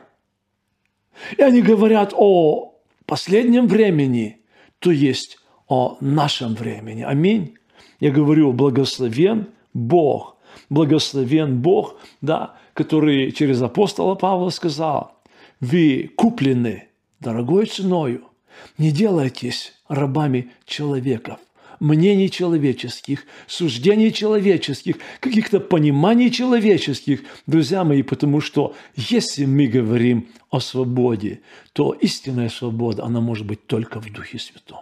И 1.37 1.41
они 1.41 1.61
говорят 1.61 2.13
о 2.15 2.75
последнем 3.05 3.67
времени, 3.67 4.41
то 4.79 4.91
есть 4.91 5.37
о 5.67 5.97
нашем 6.01 6.55
времени. 6.55 7.03
Аминь. 7.03 7.55
Я 7.99 8.11
говорю, 8.11 8.53
благословен 8.53 9.49
Бог. 9.73 10.37
Благословен 10.69 11.61
Бог, 11.61 11.97
да, 12.21 12.55
который 12.73 13.31
через 13.31 13.61
апостола 13.61 14.15
Павла 14.15 14.49
сказал, 14.49 15.21
вы 15.59 16.11
куплены 16.15 16.89
дорогой 17.19 17.65
ценою, 17.65 18.29
не 18.77 18.91
делайтесь 18.91 19.73
рабами 19.87 20.51
человеков, 20.65 21.39
мнений 21.79 22.29
человеческих, 22.29 23.25
суждений 23.47 24.11
человеческих, 24.11 24.97
каких-то 25.19 25.59
пониманий 25.59 26.31
человеческих, 26.31 27.21
друзья 27.47 27.83
мои, 27.83 28.03
потому 28.03 28.41
что 28.41 28.75
если 28.95 29.45
мы 29.45 29.67
говорим 29.67 30.27
о 30.49 30.59
свободе, 30.59 31.41
то 31.73 31.91
истинная 31.93 32.49
свобода, 32.49 33.03
она 33.03 33.21
может 33.21 33.45
быть 33.45 33.65
только 33.67 33.99
в 33.99 34.11
Духе 34.11 34.39
Святом. 34.39 34.79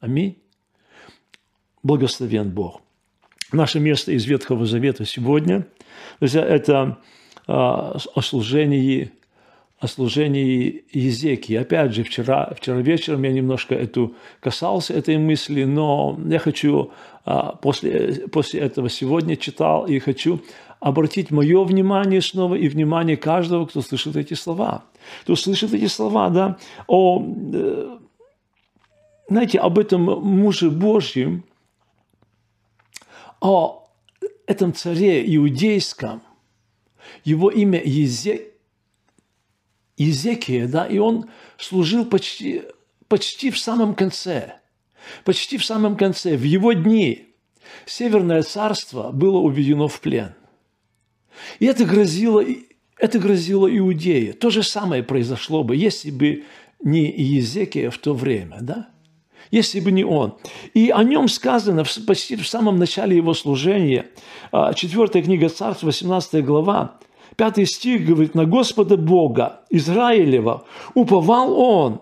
Аминь. 0.00 0.36
Благословен 1.82 2.50
Бог. 2.50 2.82
Наше 3.52 3.80
место 3.80 4.12
из 4.12 4.26
Ветхого 4.26 4.66
Завета 4.66 5.04
сегодня, 5.04 5.66
друзья, 6.20 6.44
это 6.44 6.98
о 7.46 8.22
служении, 8.22 9.10
о 9.80 9.86
служении 9.88 10.84
Езеки. 10.92 11.54
Опять 11.54 11.94
же, 11.94 12.04
вчера, 12.04 12.52
вчера 12.54 12.76
вечером 12.82 13.22
я 13.22 13.32
немножко 13.32 13.74
эту, 13.74 14.14
касался 14.40 14.92
этой 14.92 15.16
мысли, 15.16 15.64
но 15.64 16.20
я 16.26 16.38
хочу 16.38 16.92
а, 17.24 17.56
после, 17.56 18.28
после 18.28 18.60
этого 18.60 18.90
сегодня 18.90 19.36
читал 19.36 19.86
и 19.86 19.98
хочу 19.98 20.40
обратить 20.80 21.30
мое 21.30 21.64
внимание 21.64 22.20
снова 22.20 22.56
и 22.56 22.68
внимание 22.68 23.16
каждого, 23.16 23.64
кто 23.64 23.80
слышит 23.80 24.16
эти 24.16 24.34
слова. 24.34 24.84
Кто 25.22 25.34
слышит 25.34 25.72
эти 25.72 25.86
слова, 25.86 26.28
да, 26.28 26.58
о, 26.86 27.22
э, 27.54 27.98
знаете, 29.30 29.58
об 29.58 29.78
этом 29.78 30.02
муже 30.02 30.70
Божьем, 30.70 31.44
о 33.40 33.88
этом 34.46 34.74
царе 34.74 35.24
иудейском, 35.36 36.20
его 37.24 37.50
имя 37.50 37.80
Езе... 37.82 38.50
Езекия, 40.02 40.66
да, 40.66 40.86
и 40.86 40.98
он 40.98 41.28
служил 41.58 42.06
почти, 42.06 42.62
почти 43.08 43.50
в 43.50 43.58
самом 43.58 43.94
конце. 43.94 44.54
Почти 45.24 45.58
в 45.58 45.64
самом 45.64 45.96
конце, 45.96 46.36
в 46.36 46.42
его 46.42 46.72
дни, 46.72 47.26
Северное 47.86 48.42
царство 48.42 49.10
было 49.12 49.38
уведено 49.38 49.88
в 49.88 50.00
плен. 50.00 50.34
И 51.58 51.66
это 51.66 51.84
грозило, 51.84 52.42
это 52.98 53.18
грозило 53.18 53.68
Иудее. 53.68 54.32
То 54.32 54.50
же 54.50 54.62
самое 54.62 55.02
произошло 55.02 55.62
бы, 55.62 55.76
если 55.76 56.10
бы 56.10 56.44
не 56.82 57.10
Езекия 57.10 57.90
в 57.90 57.98
то 57.98 58.14
время, 58.14 58.58
да? 58.60 58.88
если 59.50 59.80
бы 59.80 59.90
не 59.92 60.04
он. 60.04 60.38
И 60.74 60.90
о 60.90 61.02
нем 61.02 61.28
сказано 61.28 61.84
почти 62.06 62.36
в 62.36 62.46
самом 62.46 62.78
начале 62.78 63.16
его 63.16 63.34
служения, 63.34 64.06
4 64.52 65.04
а, 65.04 65.22
книга 65.22 65.48
Царств, 65.48 65.82
18 65.82 66.44
глава, 66.44 66.98
5 67.36 67.68
стих 67.68 68.06
говорит, 68.06 68.34
«На 68.34 68.44
Господа 68.44 68.96
Бога 68.96 69.60
Израилева 69.70 70.64
уповал 70.94 71.58
он, 71.58 72.00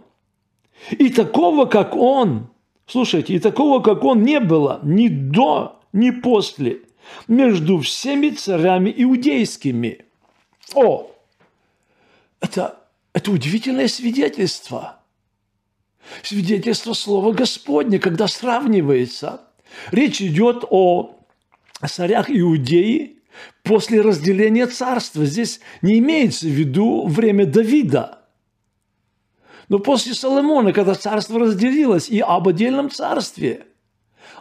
И 0.90 1.11
такого, 1.11 1.66
как 1.66 1.97
он, 1.97 2.50
слушайте, 2.87 3.35
и 3.35 3.38
такого, 3.38 3.80
как 3.82 4.04
он, 4.04 4.23
не 4.23 4.40
было 4.40 4.80
ни 4.82 5.08
до, 5.08 5.80
ни 5.92 6.11
после 6.11 6.82
между 7.26 7.80
всеми 7.80 8.30
царями 8.30 8.92
иудейскими. 8.97 10.04
О, 10.75 11.11
это, 12.40 12.78
это 13.12 13.30
удивительное 13.30 13.88
свидетельство. 13.88 15.00
Свидетельство 16.23 16.92
Слова 16.92 17.32
Господня, 17.32 17.99
когда 17.99 18.28
сравнивается. 18.28 19.42
Речь 19.90 20.23
идет 20.23 20.64
о 20.70 21.16
царях 21.87 22.30
Иудеи 22.30 23.18
после 23.62 24.00
разделения 24.00 24.66
царства. 24.66 25.25
Здесь 25.25 25.61
не 25.83 25.99
имеется 25.99 26.47
в 26.47 26.50
виду 26.50 27.07
время 27.07 27.47
Давида. 27.47 28.18
Но 29.68 29.78
после 29.78 30.14
Соломона, 30.14 30.73
когда 30.73 30.95
царство 30.95 31.40
разделилось, 31.40 32.09
и 32.09 32.21
об 32.21 32.49
отдельном 32.49 32.90
царстве, 32.90 33.66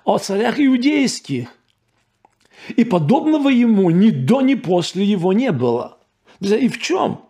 о 0.05 0.17
царях 0.19 0.59
иудейских, 0.59 1.49
и 2.75 2.83
подобного 2.83 3.49
ему 3.49 3.89
ни 3.89 4.09
до, 4.09 4.41
ни 4.41 4.55
после 4.55 5.03
его 5.03 5.33
не 5.33 5.51
было. 5.51 5.97
И 6.39 6.67
в 6.67 6.79
чем? 6.79 7.21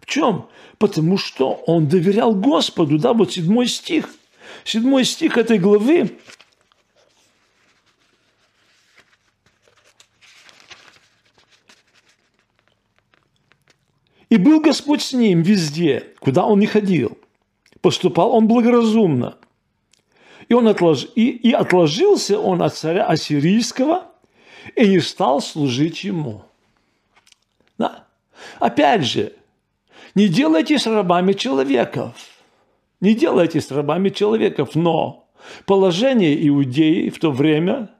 В 0.00 0.06
чем? 0.06 0.46
Потому 0.78 1.18
что 1.18 1.62
он 1.66 1.88
доверял 1.88 2.34
Господу. 2.34 2.98
Да, 2.98 3.12
вот 3.12 3.32
седьмой 3.32 3.66
стих. 3.66 4.08
Седьмой 4.64 5.04
стих 5.04 5.36
этой 5.36 5.58
главы 5.58 6.18
И 14.30 14.36
был 14.36 14.60
Господь 14.60 15.02
с 15.02 15.12
ним 15.12 15.42
везде, 15.42 16.06
куда 16.20 16.46
он 16.46 16.60
не 16.60 16.66
ходил. 16.66 17.18
Поступал 17.80 18.32
он 18.32 18.46
благоразумно. 18.46 19.36
И, 20.48 20.54
он 20.54 20.68
отлож... 20.68 21.06
и, 21.16 21.30
и 21.30 21.52
отложился 21.52 22.38
он 22.38 22.62
от 22.62 22.74
царя 22.74 23.06
Ассирийского 23.06 24.06
и 24.76 24.88
не 24.88 25.00
стал 25.00 25.40
служить 25.40 26.04
ему. 26.04 26.42
Да. 27.76 28.04
Опять 28.60 29.04
же, 29.04 29.32
не 30.14 30.28
делайте 30.28 30.78
с 30.78 30.86
рабами 30.86 31.32
человеков. 31.32 32.14
Не 33.00 33.14
делайте 33.14 33.60
с 33.60 33.70
рабами 33.70 34.10
человеков, 34.10 34.74
но 34.74 35.28
положение 35.66 36.48
иудеи 36.48 37.08
в 37.08 37.18
то 37.18 37.32
время 37.32 37.90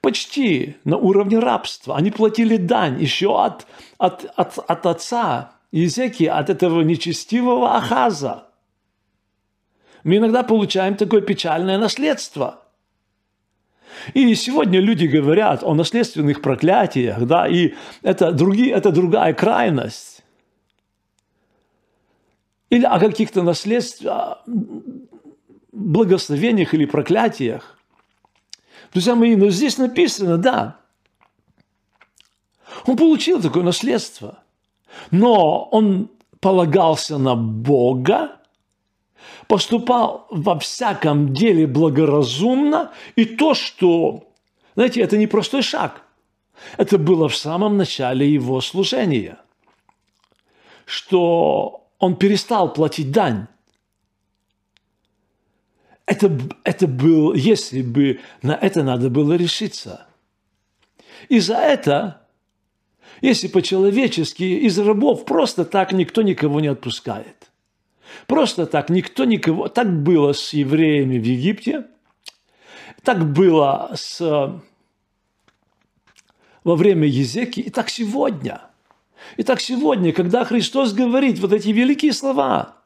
почти 0.00 0.76
на 0.84 0.96
уровне 0.96 1.38
рабства. 1.38 1.96
Они 1.96 2.10
платили 2.10 2.56
дань 2.56 3.02
еще 3.02 3.42
от, 3.42 3.66
от, 3.98 4.24
от, 4.36 4.58
от 4.58 4.86
отца 4.86 5.57
Езеки, 5.70 6.24
от 6.24 6.50
этого 6.50 6.80
нечестивого 6.82 7.76
Ахаза. 7.76 8.46
Мы 10.04 10.16
иногда 10.16 10.42
получаем 10.42 10.96
такое 10.96 11.20
печальное 11.20 11.78
наследство– 11.78 12.62
и 14.14 14.34
сегодня 14.34 14.80
люди 14.80 15.06
говорят 15.06 15.62
о 15.62 15.74
наследственных 15.74 16.40
проклятиях, 16.40 17.24
да, 17.26 17.48
и 17.48 17.74
это, 18.02 18.32
другие, 18.32 18.72
это 18.72 18.90
другая 18.90 19.34
крайность. 19.34 20.22
Или 22.70 22.84
о 22.84 22.98
каких-то 22.98 23.42
наследствах, 23.42 24.42
благословениях 25.72 26.74
или 26.74 26.84
проклятиях. 26.84 27.78
Друзья 28.92 29.14
мои, 29.14 29.36
но 29.36 29.48
здесь 29.50 29.78
написано, 29.78 30.38
да, 30.38 30.80
он 32.86 32.96
получил 32.96 33.40
такое 33.40 33.62
наследство, 33.62 34.42
но 35.10 35.64
он 35.70 36.10
полагался 36.40 37.18
на 37.18 37.34
Бога, 37.34 38.36
поступал 39.46 40.26
во 40.30 40.58
всяком 40.58 41.32
деле 41.32 41.66
благоразумно, 41.66 42.92
и 43.16 43.24
то, 43.24 43.54
что, 43.54 44.28
знаете, 44.74 45.00
это 45.00 45.16
не 45.16 45.26
простой 45.26 45.62
шаг, 45.62 46.02
это 46.76 46.98
было 46.98 47.28
в 47.28 47.36
самом 47.36 47.76
начале 47.76 48.28
его 48.30 48.60
служения, 48.60 49.38
что 50.84 51.88
он 51.98 52.16
перестал 52.16 52.72
платить 52.72 53.10
дань. 53.10 53.46
Это, 56.06 56.32
это 56.64 56.86
был, 56.86 57.34
если 57.34 57.82
бы 57.82 58.20
на 58.40 58.52
это 58.52 58.82
надо 58.82 59.10
было 59.10 59.34
решиться. 59.34 60.06
И 61.28 61.38
за 61.38 61.56
это, 61.56 62.27
если 63.20 63.48
по-человечески, 63.48 64.42
из 64.42 64.78
рабов 64.78 65.24
просто 65.24 65.64
так 65.64 65.92
никто 65.92 66.22
никого 66.22 66.60
не 66.60 66.68
отпускает. 66.68 67.50
Просто 68.26 68.66
так, 68.66 68.90
никто 68.90 69.24
никого... 69.24 69.68
Так 69.68 70.02
было 70.02 70.32
с 70.32 70.52
евреями 70.52 71.18
в 71.18 71.24
Египте, 71.24 71.86
так 73.02 73.32
было 73.32 73.92
с... 73.94 74.20
во 76.64 76.76
время 76.76 77.06
Езеки, 77.06 77.60
и 77.60 77.70
так 77.70 77.90
сегодня. 77.90 78.62
И 79.36 79.42
так 79.42 79.60
сегодня, 79.60 80.12
когда 80.12 80.44
Христос 80.44 80.92
говорит 80.92 81.38
вот 81.38 81.52
эти 81.52 81.68
великие 81.68 82.12
слова, 82.12 82.76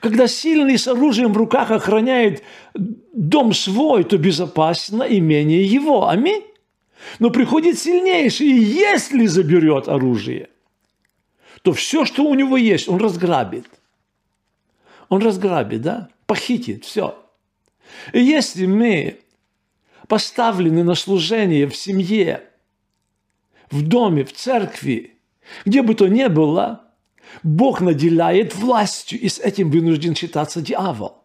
когда 0.00 0.28
сильный 0.28 0.78
с 0.78 0.86
оружием 0.86 1.32
в 1.32 1.36
руках 1.36 1.70
охраняет 1.70 2.42
дом 2.74 3.52
свой, 3.52 4.04
то 4.04 4.18
безопасно 4.18 5.02
имение 5.02 5.64
его. 5.64 6.08
Аминь. 6.08 6.44
Но 7.18 7.30
приходит 7.30 7.78
сильнейший, 7.78 8.46
и 8.46 8.62
если 8.62 9.26
заберет 9.26 9.88
оружие, 9.88 10.50
то 11.62 11.72
все, 11.72 12.04
что 12.04 12.24
у 12.24 12.34
него 12.34 12.56
есть, 12.56 12.88
он 12.88 12.98
разграбит. 12.98 13.66
Он 15.08 15.22
разграбит, 15.22 15.82
да? 15.82 16.08
Похитит, 16.26 16.84
все. 16.84 17.18
И 18.12 18.20
если 18.20 18.66
мы 18.66 19.20
поставлены 20.06 20.84
на 20.84 20.94
служение 20.94 21.66
в 21.66 21.76
семье, 21.76 22.44
в 23.70 23.86
доме, 23.86 24.24
в 24.24 24.32
церкви, 24.32 25.18
где 25.64 25.82
бы 25.82 25.94
то 25.94 26.06
ни 26.08 26.26
было, 26.26 26.84
Бог 27.42 27.80
наделяет 27.80 28.54
властью, 28.54 29.20
и 29.20 29.28
с 29.28 29.38
этим 29.38 29.70
вынужден 29.70 30.14
считаться 30.14 30.60
дьявол. 30.60 31.24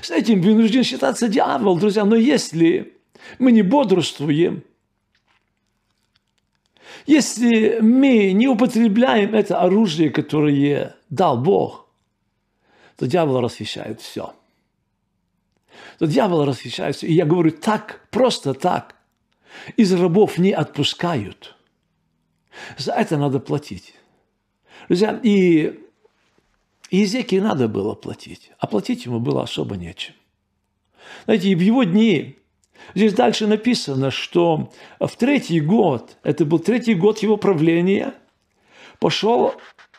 С 0.00 0.10
этим 0.10 0.40
вынужден 0.40 0.84
считаться 0.84 1.28
дьявол, 1.28 1.76
друзья. 1.78 2.04
Но 2.04 2.14
если 2.14 2.91
мы 3.38 3.52
не 3.52 3.62
бодрствуем, 3.62 4.64
если 7.06 7.78
мы 7.80 8.32
не 8.32 8.48
употребляем 8.48 9.34
это 9.34 9.60
оружие, 9.60 10.10
которое 10.10 10.96
дал 11.10 11.38
Бог, 11.38 11.88
то 12.96 13.06
дьявол 13.06 13.40
расхищает 13.40 14.00
все. 14.00 14.34
То 15.98 16.06
дьявол 16.06 16.44
расхищает 16.44 16.96
все. 16.96 17.06
И 17.06 17.14
я 17.14 17.24
говорю, 17.24 17.50
так, 17.50 18.06
просто 18.10 18.54
так. 18.54 18.96
Из 19.76 19.92
рабов 19.92 20.38
не 20.38 20.52
отпускают. 20.52 21.56
За 22.78 22.92
это 22.92 23.16
надо 23.16 23.40
платить. 23.40 23.94
Друзья, 24.88 25.18
и 25.22 25.80
Езеке 26.90 27.40
надо 27.40 27.68
было 27.68 27.94
платить, 27.94 28.52
а 28.58 28.66
платить 28.66 29.06
ему 29.06 29.20
было 29.20 29.42
особо 29.42 29.76
нечем. 29.76 30.14
Знаете, 31.24 31.48
и 31.48 31.54
в 31.54 31.60
его 31.60 31.84
дни, 31.84 32.38
здесь 32.94 33.14
дальше 33.14 33.46
написано, 33.46 34.10
что 34.10 34.72
в 35.00 35.16
третий 35.16 35.60
год, 35.60 36.16
это 36.22 36.44
был 36.44 36.58
третий 36.58 36.94
год 36.94 37.18
его 37.18 37.36
правления, 37.36 38.14
пошел 38.98 39.54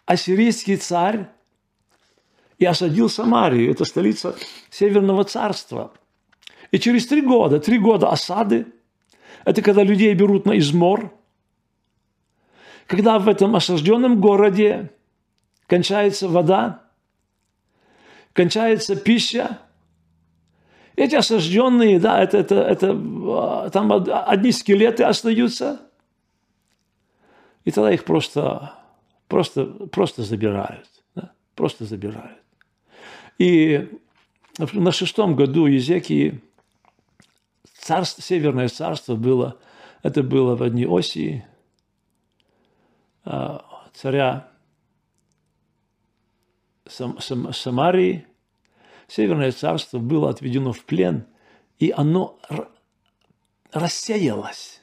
ассирийский 0.05 0.77
царь 0.77 1.27
и 2.57 2.65
осадил 2.65 3.09
Самарию, 3.09 3.71
это 3.71 3.85
столица 3.85 4.35
Северного 4.69 5.23
царства. 5.23 5.91
И 6.71 6.79
через 6.79 7.07
три 7.07 7.21
года, 7.21 7.59
три 7.59 7.77
года 7.77 8.09
осады, 8.09 8.67
это 9.45 9.61
когда 9.61 9.83
людей 9.83 10.13
берут 10.13 10.45
на 10.45 10.57
измор, 10.57 11.13
когда 12.87 13.19
в 13.19 13.27
этом 13.27 13.55
осажденном 13.55 14.19
городе 14.19 14.91
кончается 15.67 16.27
вода, 16.27 16.83
кончается 18.33 18.95
пища, 18.95 19.59
эти 20.95 21.15
осажденные, 21.15 21.99
да, 21.99 22.21
это, 22.21 22.37
это, 22.37 22.55
это, 22.55 23.69
там 23.71 23.91
одни 23.91 24.51
скелеты 24.51 25.03
остаются, 25.03 25.81
и 27.65 27.71
тогда 27.71 27.91
их 27.91 28.03
просто, 28.05 28.73
просто, 29.27 29.65
просто 29.65 30.23
забирают, 30.23 30.87
да, 31.15 31.31
просто 31.55 31.85
забирают. 31.85 32.39
И 33.37 33.89
на 34.57 34.91
шестом 34.91 35.35
году 35.35 35.65
Езекии 35.65 36.41
царство, 37.79 38.21
Северное 38.21 38.67
царство 38.69 39.15
было, 39.15 39.57
это 40.03 40.21
было 40.21 40.55
в 40.55 40.63
одни 40.63 40.85
оси 40.85 41.45
а, 43.25 43.65
царя 43.93 44.49
Сам, 46.85 47.19
Сам, 47.19 47.53
Самарии. 47.53 48.27
Северное 49.15 49.51
царство 49.51 49.99
было 49.99 50.29
отведено 50.29 50.73
в 50.73 50.83
плен, 50.85 51.25
и 51.77 51.93
оно 51.95 52.39
рассеялось. 53.71 54.81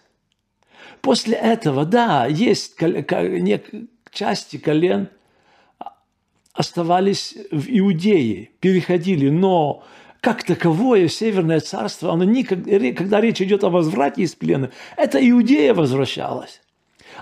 После 1.01 1.35
этого, 1.35 1.85
да, 1.85 2.27
есть 2.27 2.77
части 4.13 4.59
колен– 4.59 5.09
оставались 6.53 7.37
в 7.51 7.67
Иудее, 7.69 8.51
переходили, 8.61 9.31
но 9.31 9.83
как 10.21 10.45
таковое 10.45 11.09
Северное 11.09 11.61
царство, 11.61 12.13
оно 12.13 12.25
никогда, 12.25 12.93
когда 12.93 13.21
речь 13.21 13.41
идет 13.41 13.65
о 13.65 13.71
возврате 13.71 14.23
из 14.23 14.35
плена, 14.35 14.71
это 14.97 15.19
Иудея 15.27 15.73
возвращалась. 15.75 16.61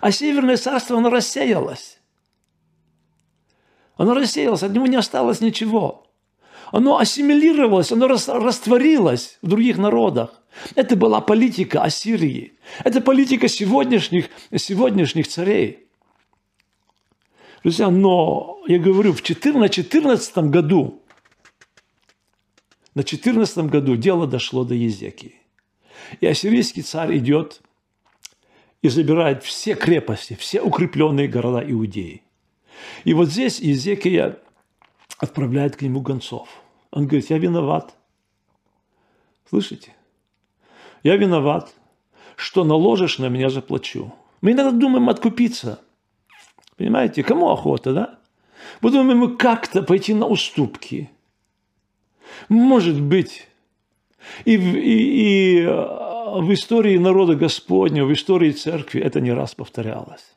А 0.00 0.10
Северное 0.10 0.56
царство, 0.56 0.98
оно 0.98 1.08
рассеялось. 1.08 2.00
Оно 3.96 4.14
рассеялось, 4.14 4.62
от 4.62 4.72
него 4.72 4.86
не 4.86 4.96
осталось 4.96 5.40
ничего. 5.40 6.07
Оно 6.72 6.98
ассимилировалось, 6.98 7.92
оно 7.92 8.08
растворилось 8.08 9.38
в 9.42 9.48
других 9.48 9.78
народах. 9.78 10.42
Это 10.74 10.96
была 10.96 11.20
политика 11.20 11.82
Ассирии. 11.82 12.54
Это 12.84 13.00
политика 13.00 13.48
сегодняшних, 13.48 14.28
сегодняшних 14.54 15.28
царей. 15.28 15.86
Друзья, 17.62 17.90
но 17.90 18.60
я 18.66 18.78
говорю, 18.78 19.12
в 19.12 19.22
14, 19.22 19.72
14 19.72 20.38
году, 20.38 21.02
на 22.94 23.02
14 23.02 23.58
году 23.66 23.96
дело 23.96 24.26
дошло 24.26 24.64
до 24.64 24.74
Езекии. 24.74 25.36
И 26.20 26.26
ассирийский 26.26 26.82
царь 26.82 27.18
идет 27.18 27.60
и 28.82 28.88
забирает 28.88 29.42
все 29.42 29.74
крепости, 29.74 30.36
все 30.38 30.60
укрепленные 30.60 31.28
города 31.28 31.64
Иудеи. 31.68 32.22
И 33.04 33.12
вот 33.12 33.28
здесь 33.28 33.58
Езекия 33.58 34.38
отправляет 35.18 35.76
к 35.76 35.82
нему 35.82 36.00
гонцов. 36.00 36.48
Он 36.90 37.06
говорит, 37.06 37.28
я 37.30 37.38
виноват. 37.38 37.94
Слышите? 39.48 39.94
Я 41.02 41.16
виноват, 41.16 41.72
что 42.36 42.64
наложишь 42.64 43.18
на 43.18 43.28
меня 43.28 43.50
заплачу. 43.50 44.12
Мы 44.40 44.52
иногда 44.52 44.70
думаем 44.70 45.08
откупиться. 45.08 45.80
Понимаете, 46.76 47.22
кому 47.22 47.50
охота, 47.50 47.92
да? 47.92 48.18
Мы 48.80 48.90
думаем, 48.90 49.18
мы 49.18 49.36
как-то 49.36 49.82
пойти 49.82 50.14
на 50.14 50.26
уступки. 50.26 51.10
Может 52.48 53.00
быть. 53.00 53.48
И, 54.44 54.54
и, 54.54 54.56
и 54.56 55.60
э, 55.62 55.70
в 55.70 56.52
истории 56.52 56.98
народа 56.98 57.34
Господня, 57.34 58.04
в 58.04 58.12
истории 58.12 58.52
церкви 58.52 59.00
это 59.00 59.20
не 59.20 59.32
раз 59.32 59.54
повторялось. 59.54 60.36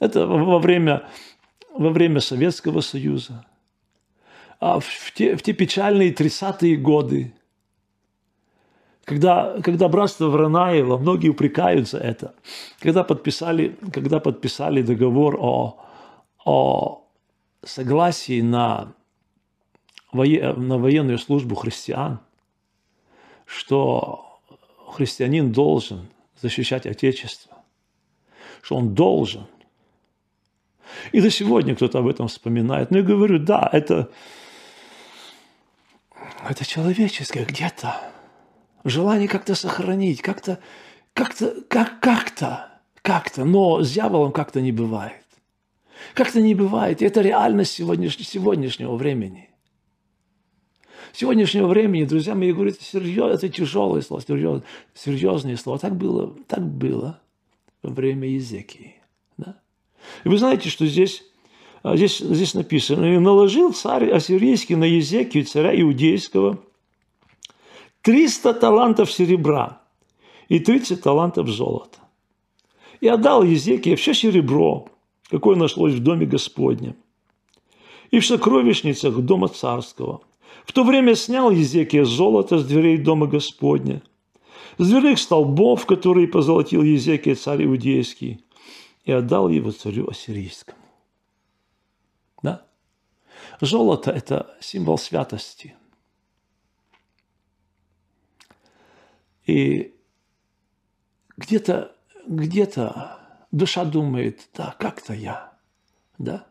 Это 0.00 0.26
во 0.26 0.58
время, 0.58 1.08
во 1.72 1.90
время 1.90 2.20
Советского 2.20 2.80
Союза, 2.80 3.46
а 4.64 4.80
в 4.80 5.12
те, 5.12 5.36
в 5.36 5.42
те 5.42 5.52
печальные 5.52 6.14
30-е 6.14 6.76
годы, 6.76 7.34
когда, 9.04 9.60
когда 9.60 9.90
братство 9.90 10.28
Вранаева, 10.28 10.96
многие 10.96 11.28
упрекают 11.28 11.86
за 11.86 11.98
это, 11.98 12.34
когда 12.80 13.04
подписали, 13.04 13.76
когда 13.92 14.20
подписали 14.20 14.80
договор 14.80 15.36
о, 15.38 15.84
о 16.46 17.04
согласии 17.62 18.40
на, 18.40 18.94
на 20.14 20.78
военную 20.78 21.18
службу 21.18 21.56
христиан, 21.56 22.20
что 23.44 24.40
христианин 24.94 25.52
должен 25.52 26.08
защищать 26.40 26.86
Отечество, 26.86 27.58
что 28.62 28.76
он 28.76 28.94
должен. 28.94 29.46
И 31.12 31.20
до 31.20 31.30
сегодня 31.30 31.76
кто-то 31.76 31.98
об 31.98 32.06
этом 32.06 32.28
вспоминает. 32.28 32.90
Но 32.90 32.96
я 32.96 33.04
говорю, 33.04 33.38
да, 33.38 33.68
это, 33.70 34.08
это 36.50 36.64
человеческое 36.64 37.44
где-то. 37.44 38.00
Желание 38.84 39.28
как-то 39.28 39.54
сохранить, 39.54 40.20
как-то, 40.20 40.58
как-то, 41.12 41.62
как, 41.68 42.00
как-то, 42.00 42.80
как-то. 43.02 43.44
Но 43.44 43.82
с 43.82 43.92
дьяволом 43.92 44.32
как-то 44.32 44.60
не 44.60 44.72
бывает. 44.72 45.24
Как-то 46.14 46.40
не 46.40 46.54
бывает. 46.54 47.00
И 47.00 47.04
это 47.04 47.20
реальность 47.20 47.72
сегодняшнего, 47.72 48.24
сегодняшнего 48.24 48.96
времени. 48.96 49.50
Сегодняшнего 51.12 51.68
времени, 51.68 52.04
друзья 52.04 52.34
мои, 52.34 52.52
говорят, 52.52 52.80
серьез, 52.80 53.36
это 53.36 53.48
тяжелые 53.48 54.02
слова, 54.02 54.20
серьез, 54.20 54.62
серьезные 54.94 55.56
слова. 55.56 55.78
Так 55.78 55.96
было, 55.96 56.36
так 56.48 56.66
было 56.66 57.20
во 57.82 57.90
время 57.90 58.28
Езекии. 58.28 58.96
Да? 59.36 59.60
И 60.24 60.28
вы 60.28 60.38
знаете, 60.38 60.68
что 60.68 60.86
здесь 60.86 61.22
здесь, 61.84 62.18
здесь 62.18 62.54
написано, 62.54 63.14
«И 63.14 63.18
наложил 63.18 63.72
царь 63.72 64.10
ассирийский 64.10 64.74
на 64.74 64.84
Езекию, 64.84 65.44
царя 65.44 65.78
иудейского, 65.78 66.58
300 68.04 68.54
талантов 68.54 69.10
серебра 69.10 69.80
и 70.48 70.58
30 70.58 71.02
талантов 71.02 71.48
золота. 71.48 71.98
И 73.00 73.08
отдал 73.08 73.42
Езекия 73.42 73.96
все 73.96 74.14
серебро, 74.14 74.88
какое 75.30 75.56
нашлось 75.56 75.94
в 75.94 76.02
доме 76.02 76.26
Господнем, 76.26 76.96
и 78.10 78.18
в 78.18 78.26
сокровищницах 78.26 79.18
дома 79.20 79.48
царского. 79.48 80.20
В 80.66 80.72
то 80.72 80.84
время 80.84 81.14
снял 81.14 81.50
Езекия 81.50 82.04
золото 82.04 82.58
с 82.58 82.66
дверей 82.66 82.98
дома 82.98 83.26
Господня, 83.26 84.02
с 84.78 84.88
дверных 84.88 85.18
столбов, 85.18 85.86
которые 85.86 86.28
позолотил 86.28 86.82
Езекия 86.82 87.34
царь 87.34 87.64
Иудейский, 87.64 88.40
и 89.04 89.12
отдал 89.12 89.48
его 89.48 89.70
царю 89.70 90.08
Ассирийскому. 90.08 90.83
Золото– 93.64 94.10
это 94.12 94.56
символ 94.60 94.98
святости. 94.98 95.74
И 99.46 99.94
где-то 101.36 101.94
где 102.26 102.68
душа 103.50 103.84
думает, 103.84 104.48
да, 104.54 104.74
как-то 104.78 105.12
я, 105.12 105.52
да. 106.18 106.46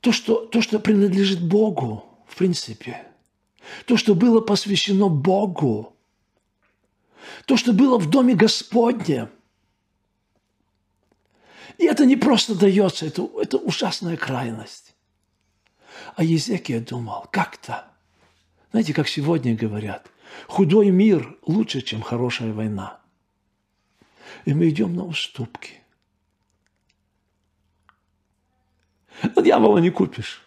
То 0.00 0.12
что, 0.12 0.46
то, 0.46 0.62
что 0.62 0.78
принадлежит 0.78 1.42
Богу, 1.46 2.04
в 2.26 2.36
принципе, 2.36 3.06
то, 3.84 3.96
что 3.96 4.14
было 4.14 4.40
посвящено 4.40 5.08
Богу, 5.08 5.94
то, 7.44 7.56
что 7.56 7.72
было 7.72 7.98
в 7.98 8.08
Доме 8.08 8.34
Господнем. 8.34 9.28
И 11.76 11.84
это 11.84 12.06
не 12.06 12.16
просто 12.16 12.54
дается, 12.54 13.06
это, 13.06 13.28
это 13.40 13.58
ужасная 13.58 14.16
крайность. 14.16 14.89
А 16.16 16.24
Езекия 16.24 16.80
думал, 16.80 17.26
как-то. 17.30 17.84
Знаете, 18.70 18.94
как 18.94 19.08
сегодня 19.08 19.56
говорят, 19.56 20.10
худой 20.46 20.90
мир 20.90 21.36
лучше, 21.46 21.80
чем 21.80 22.02
хорошая 22.02 22.52
война. 22.52 23.00
И 24.44 24.54
мы 24.54 24.68
идем 24.68 24.94
на 24.94 25.04
уступки. 25.04 25.80
Но 29.34 29.42
дьявола 29.42 29.78
не 29.78 29.90
купишь. 29.90 30.42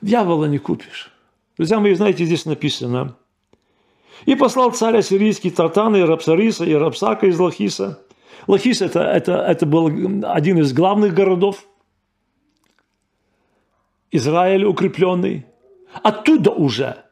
Дьявола 0.00 0.46
не 0.46 0.58
купишь. 0.58 1.12
Друзья 1.56 1.78
мои, 1.80 1.94
знаете, 1.94 2.24
здесь 2.24 2.46
написано. 2.46 3.16
И 4.24 4.34
послал 4.34 4.70
царь 4.72 4.98
ассирийский 4.98 5.50
Татана 5.50 5.96
и 5.96 6.02
Рапсариса, 6.02 6.64
и 6.64 6.72
Рапсака 6.74 7.26
из 7.26 7.38
Лахиса. 7.38 8.00
Лахис 8.46 8.82
это, 8.82 9.00
это, 9.00 9.34
это 9.34 9.66
был 9.66 9.86
один 10.24 10.58
из 10.58 10.72
главных 10.72 11.14
городов 11.14 11.64
Израиль 14.12 14.64
укрепленный. 14.64 15.46
Оттуда 16.02 16.50
уже. 16.50 17.04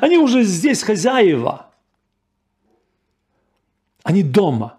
Они 0.00 0.18
уже 0.18 0.42
здесь 0.42 0.82
хозяева. 0.82 1.72
Они 4.02 4.22
дома. 4.22 4.78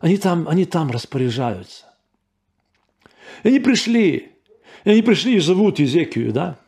Они 0.00 0.16
там, 0.16 0.46
они 0.48 0.64
там 0.64 0.90
распоряжаются. 0.90 1.86
И 3.42 3.48
они 3.48 3.58
пришли. 3.58 4.32
И 4.84 4.90
они 4.90 5.02
пришли 5.02 5.36
и 5.36 5.40
зовут 5.40 5.78
Езекию, 5.78 6.32
да? 6.32 6.58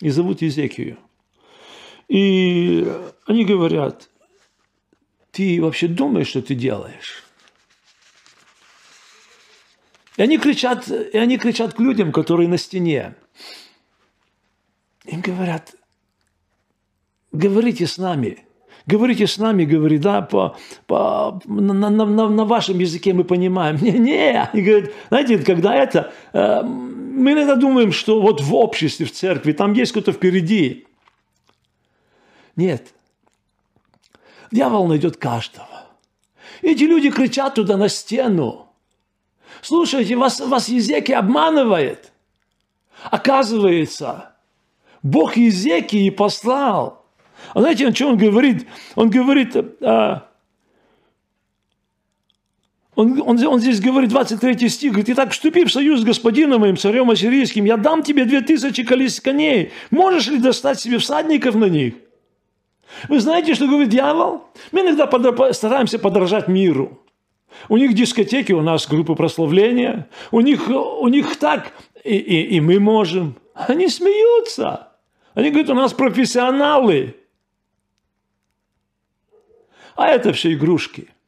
И 0.00 0.10
зовут 0.10 0.42
Езекию. 0.42 0.98
И 2.08 2.86
они 3.26 3.44
говорят, 3.44 4.08
ты 5.30 5.60
вообще 5.60 5.88
думаешь, 5.88 6.28
что 6.28 6.42
ты 6.42 6.54
делаешь? 6.54 7.24
И 10.18 10.22
они 10.22 10.36
кричат, 10.36 10.88
и 10.88 11.16
они 11.16 11.38
кричат 11.38 11.74
к 11.74 11.78
людям, 11.78 12.10
которые 12.10 12.48
на 12.48 12.58
стене. 12.58 13.14
Им 15.04 15.20
говорят, 15.20 15.76
говорите 17.30 17.86
с 17.86 17.98
нами. 17.98 18.44
Говорите 18.84 19.28
с 19.28 19.38
нами, 19.38 19.64
говорит, 19.64 20.00
да, 20.00 20.22
по, 20.22 20.56
по, 20.86 21.40
на, 21.44 21.72
на, 21.72 21.90
на, 21.90 22.28
на 22.28 22.44
вашем 22.44 22.80
языке 22.80 23.12
мы 23.12 23.22
понимаем. 23.22 23.76
Не, 23.80 23.92
не. 23.92 24.50
И 24.54 24.60
говорят, 24.60 24.90
знаете, 25.08 25.38
когда 25.38 25.74
это, 25.74 26.12
э, 26.32 26.62
мы 26.62 27.32
иногда 27.32 27.54
думаем, 27.54 27.92
что 27.92 28.20
вот 28.20 28.40
в 28.40 28.54
обществе, 28.54 29.06
в 29.06 29.12
церкви, 29.12 29.52
там 29.52 29.72
есть 29.74 29.92
кто-то 29.92 30.12
впереди. 30.12 30.86
Нет. 32.56 32.88
Дьявол 34.50 34.88
найдет 34.88 35.16
каждого. 35.16 35.86
Эти 36.62 36.84
люди 36.84 37.10
кричат 37.10 37.54
туда 37.54 37.76
на 37.76 37.88
стену. 37.88 38.67
Слушайте, 39.62 40.16
вас, 40.16 40.40
вас 40.40 40.68
Езеки 40.68 41.12
обманывает. 41.12 42.12
Оказывается, 43.10 44.32
Бог 45.02 45.36
Езекии 45.36 46.10
послал. 46.10 47.04
А 47.54 47.60
знаете, 47.60 47.86
о 47.86 47.92
чем 47.92 48.10
он 48.10 48.16
говорит? 48.16 48.66
Он 48.96 49.10
говорит, 49.10 49.54
а, 49.82 50.28
Он, 52.98 53.22
он, 53.22 53.46
он 53.46 53.60
здесь 53.60 53.80
говорит, 53.80 54.10
23 54.10 54.68
стих, 54.68 54.90
говорит, 54.90 55.10
«Итак, 55.10 55.30
вступи 55.30 55.64
в 55.64 55.72
союз 55.72 56.00
с 56.00 56.04
господином 56.04 56.62
моим, 56.62 56.76
царем 56.76 57.08
ассирийским, 57.08 57.64
я 57.64 57.76
дам 57.76 58.02
тебе 58.02 58.24
две 58.24 58.40
тысячи 58.40 58.82
колес 58.82 59.20
коней. 59.20 59.70
Можешь 59.92 60.26
ли 60.26 60.38
достать 60.38 60.80
себе 60.80 60.98
всадников 60.98 61.54
на 61.54 61.66
них?» 61.66 61.94
Вы 63.08 63.20
знаете, 63.20 63.54
что 63.54 63.68
говорит 63.68 63.90
дьявол? 63.90 64.42
Мы 64.72 64.80
иногда 64.80 65.06
подо- 65.06 65.52
стараемся 65.52 65.98
подражать 66.00 66.48
миру. 66.48 66.98
У 67.68 67.76
них 67.76 67.94
дискотеки, 67.94 68.52
у 68.52 68.62
нас 68.62 68.86
группы 68.86 69.14
прославления. 69.14 70.08
У 70.30 70.40
них, 70.40 70.68
у 70.68 71.08
них 71.08 71.36
так, 71.36 71.72
и, 72.04 72.16
и, 72.16 72.56
и 72.56 72.60
мы 72.60 72.78
можем. 72.78 73.36
Они 73.54 73.88
смеются. 73.88 74.88
Они 75.34 75.50
говорят, 75.50 75.70
у 75.70 75.74
нас 75.74 75.92
профессионалы. 75.92 77.16
А 79.96 80.08
это 80.08 80.32
все 80.32 80.52
игрушки– 80.52 81.08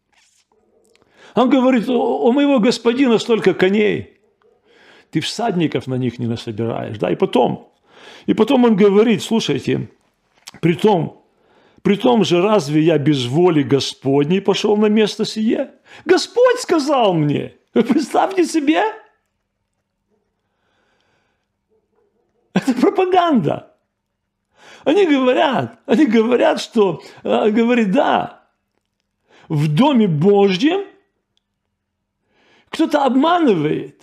он 1.35 1.49
говорит, 1.49 1.89
у 1.89 2.33
моего 2.33 2.59
господина 2.59 3.19
столько 3.19 3.55
коней. 3.55 4.19
Ты 5.11 5.21
всадников 5.21 5.87
на 5.87 5.95
них 5.95 6.19
не 6.19 6.27
насобираешь. 6.27 6.99
Да? 6.99 7.11
И 7.11 7.17
потом, 7.17 7.73
и 8.27 8.35
потом 8.35 8.65
он 8.65 8.77
говорит, 8.77 9.23
слушайте, 9.23 9.89
при 10.61 10.75
том, 10.75 11.20
при 11.83 11.97
том 11.97 12.25
же 12.25 12.43
разве 12.43 12.83
я 12.83 12.99
без 12.99 13.27
воли 13.27 13.63
Господней 13.63 14.41
пошел 14.41 14.77
на 14.77 14.87
место 14.87 15.25
сие? 15.25 15.73
Господь 16.05 16.61
сказал 16.61 17.15
мне. 17.15 17.55
Представьте 17.73 18.45
себе. 18.45 18.83
Это 22.53 22.75
пропаганда. 22.75 23.75
Они 24.85 25.07
говорят, 25.07 25.79
они 25.87 26.07
говорят, 26.07 26.61
что, 26.61 27.03
э, 27.23 27.51
говорит, 27.51 27.93
да, 27.93 28.45
в 29.49 29.73
Доме 29.73 30.09
Божьем 30.09 30.87
кто-то 32.71 33.05
обманывает. 33.05 34.01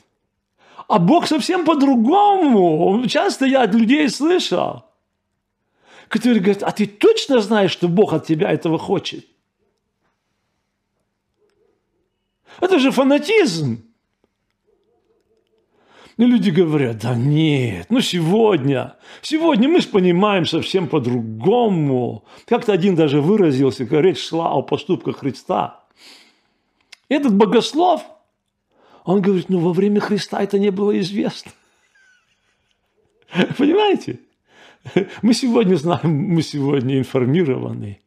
А 0.87 0.99
Бог 0.99 1.27
совсем 1.27 1.65
по-другому. 1.65 3.05
Часто 3.07 3.45
я 3.45 3.63
от 3.63 3.73
людей 3.73 4.07
слышал, 4.09 4.86
которые 6.09 6.39
говорят, 6.39 6.63
а 6.63 6.71
ты 6.71 6.85
точно 6.85 7.39
знаешь, 7.41 7.71
что 7.71 7.87
Бог 7.87 8.13
от 8.13 8.25
тебя 8.25 8.51
этого 8.51 8.77
хочет? 8.77 9.25
Это 12.59 12.79
же 12.79 12.91
фанатизм. 12.91 13.83
И 16.17 16.23
люди 16.23 16.49
говорят, 16.49 16.99
да 16.99 17.13
нет, 17.13 17.87
ну 17.91 18.01
сегодня, 18.01 18.97
сегодня 19.21 19.69
мы 19.69 19.81
же 19.81 19.89
понимаем 19.89 20.47
совсем 20.47 20.87
по-другому. 20.87 22.25
Как-то 22.47 22.73
один 22.73 22.95
даже 22.95 23.21
выразился, 23.21 23.85
когда 23.85 24.01
речь 24.01 24.27
шла 24.27 24.51
о 24.51 24.63
поступках 24.63 25.19
Христа. 25.19 25.83
Этот 27.07 27.35
богослов– 27.35 28.03
он 29.07 29.21
говорит, 29.21 29.47
ну 29.47 29.59
во 29.59 29.71
время 29.71 30.01
Христа 30.01 30.43
это 30.43 30.59
не 30.59 30.69
было 30.69 30.99
известно. 30.99 31.53
Понимаете? 33.57 34.19
Мы 35.21 35.33
сегодня 35.33 35.75
знаем, 35.75 36.11
мы 36.11 36.41
сегодня 36.41 36.99
информированы. 36.99 38.01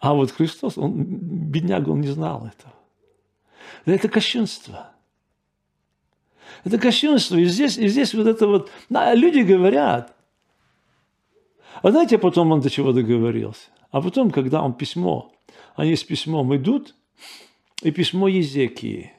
А 0.00 0.14
вот 0.14 0.30
Христос, 0.30 0.78
он, 0.78 1.04
бедняга, 1.04 1.90
он 1.90 2.00
не 2.00 2.08
знал 2.08 2.46
этого. 2.46 2.74
Это 3.84 4.08
кощунство. 4.08 4.90
Это 6.64 6.78
кощунство. 6.78 7.36
И 7.36 7.44
здесь, 7.44 7.76
и 7.78 7.88
здесь 7.88 8.14
вот 8.14 8.26
это 8.26 8.46
вот... 8.46 8.70
Люди 8.90 9.40
говорят. 9.40 10.14
А 11.82 11.90
знаете, 11.90 12.18
потом 12.18 12.52
он 12.52 12.60
до 12.60 12.70
чего 12.70 12.92
договорился? 12.92 13.68
А 13.90 14.00
потом, 14.00 14.30
когда 14.30 14.62
он 14.62 14.74
письмо, 14.74 15.32
они 15.76 15.96
с 15.96 16.04
письмом 16.04 16.54
идут, 16.56 16.94
и 17.82 17.90
письмо 17.90 18.28
Езекии 18.28 19.12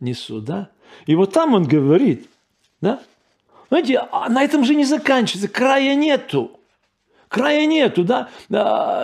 несут, 0.00 0.44
да? 0.44 0.70
И 1.06 1.14
вот 1.14 1.32
там 1.32 1.54
он 1.54 1.64
говорит, 1.64 2.28
да? 2.80 3.02
Знаете, 3.68 3.98
а 4.12 4.28
на 4.28 4.42
этом 4.42 4.64
же 4.64 4.74
не 4.74 4.84
заканчивается, 4.84 5.48
края 5.48 5.94
нету. 5.94 6.55
Края 7.28 7.66
нету, 7.66 8.04
да? 8.04 8.28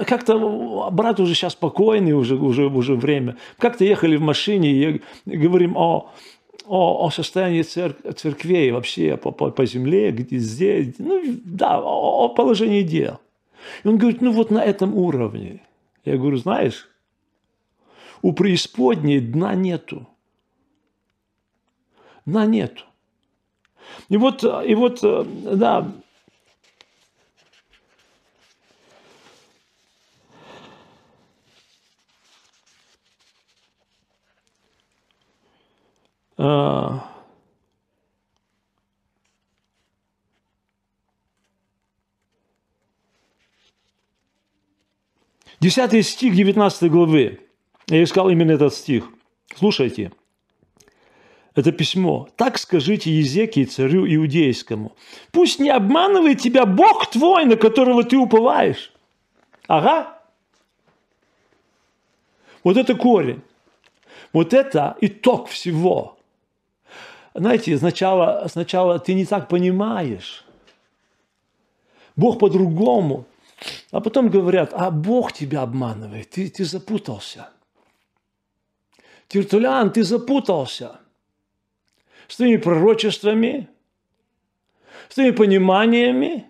Как-то 0.06 0.90
брат 0.90 1.20
уже 1.20 1.34
сейчас 1.34 1.52
спокойный, 1.52 2.12
уже, 2.12 2.36
уже, 2.36 2.66
уже 2.66 2.94
время. 2.94 3.36
Как-то 3.58 3.84
ехали 3.84 4.16
в 4.16 4.20
машине 4.20 4.70
и 4.70 5.02
говорим 5.26 5.76
о, 5.76 6.10
о, 6.66 7.06
о 7.06 7.10
состоянии 7.10 7.62
цер, 7.62 7.96
церквей 8.16 8.70
вообще 8.70 9.16
по, 9.16 9.32
по, 9.32 9.50
по 9.50 9.66
земле, 9.66 10.12
где 10.12 10.38
здесь, 10.38 10.94
ну 10.98 11.20
да, 11.44 11.80
о, 11.80 12.24
о 12.24 12.28
положении 12.28 12.82
дел. 12.82 13.18
И 13.84 13.88
он 13.88 13.98
говорит, 13.98 14.20
ну 14.20 14.32
вот 14.32 14.50
на 14.50 14.62
этом 14.62 14.96
уровне. 14.96 15.60
Я 16.04 16.16
говорю, 16.16 16.36
знаешь, 16.36 16.88
у 18.22 18.32
преисподней 18.32 19.20
дна 19.20 19.54
нету 19.54 20.06
дна 22.26 22.46
нету. 22.46 22.84
И 24.08 24.16
вот, 24.16 24.44
и 24.44 24.74
вот, 24.74 25.00
да, 25.02 25.92
Десятый 45.60 46.02
стих 46.02 46.34
19 46.34 46.90
главы. 46.90 47.40
Я 47.86 48.02
искал 48.02 48.28
именно 48.30 48.52
этот 48.52 48.74
стих. 48.74 49.08
Слушайте 49.54 50.10
это 51.54 51.72
письмо. 51.72 52.28
Так 52.36 52.58
скажите 52.58 53.10
Езекии, 53.10 53.64
царю 53.64 54.06
иудейскому. 54.06 54.92
Пусть 55.32 55.58
не 55.58 55.70
обманывает 55.70 56.40
тебя 56.40 56.66
Бог 56.66 57.10
твой, 57.10 57.44
на 57.44 57.56
которого 57.56 58.04
ты 58.04 58.16
уповаешь. 58.16 58.92
Ага. 59.68 60.18
Вот 62.64 62.76
это 62.76 62.94
корень. 62.94 63.42
Вот 64.32 64.54
это 64.54 64.96
итог 65.00 65.48
всего. 65.48 66.16
Знаете, 67.34 67.78
сначала, 67.78 68.46
сначала 68.48 68.98
ты 68.98 69.14
не 69.14 69.24
так 69.24 69.48
понимаешь. 69.48 70.44
Бог 72.16 72.38
по-другому. 72.38 73.26
А 73.90 74.00
потом 74.00 74.28
говорят, 74.28 74.72
а 74.72 74.90
Бог 74.90 75.32
тебя 75.32 75.62
обманывает, 75.62 76.30
ты, 76.30 76.48
ты 76.48 76.64
запутался. 76.64 77.50
Тертулян, 79.28 79.92
ты 79.92 80.02
запутался 80.02 81.00
с 82.28 82.36
твоими 82.36 82.56
пророчествами, 82.56 83.68
с 85.08 85.14
твоими 85.14 85.34
пониманиями. 85.34 86.46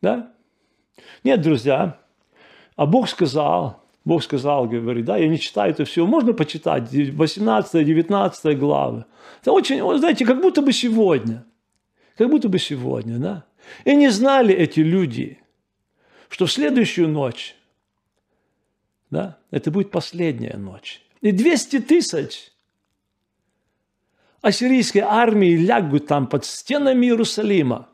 Да? 0.00 0.32
Нет, 1.24 1.42
друзья, 1.42 2.00
а 2.76 2.86
Бог 2.86 3.08
сказал, 3.08 3.82
Бог 4.06 4.22
сказал, 4.22 4.68
говорит, 4.68 5.04
да, 5.04 5.16
я 5.16 5.26
не 5.26 5.36
читаю 5.36 5.72
это 5.72 5.84
все, 5.84 6.06
можно 6.06 6.32
почитать, 6.32 6.92
18-19 6.92 8.54
главы. 8.54 9.04
Это 9.40 9.50
очень, 9.50 9.80
знаете, 9.98 10.24
как 10.24 10.40
будто 10.40 10.62
бы 10.62 10.72
сегодня, 10.72 11.44
как 12.16 12.30
будто 12.30 12.48
бы 12.48 12.60
сегодня, 12.60 13.18
да. 13.18 13.44
И 13.84 13.96
не 13.96 14.08
знали 14.10 14.54
эти 14.54 14.78
люди, 14.78 15.40
что 16.28 16.46
в 16.46 16.52
следующую 16.52 17.08
ночь, 17.08 17.56
да, 19.10 19.38
это 19.50 19.72
будет 19.72 19.90
последняя 19.90 20.56
ночь. 20.56 21.02
И 21.20 21.32
200 21.32 21.80
тысяч 21.80 22.52
ассирийской 24.40 25.02
армии 25.02 25.56
лягут 25.56 26.06
там 26.06 26.28
под 26.28 26.44
стенами 26.44 27.06
Иерусалима 27.06 27.88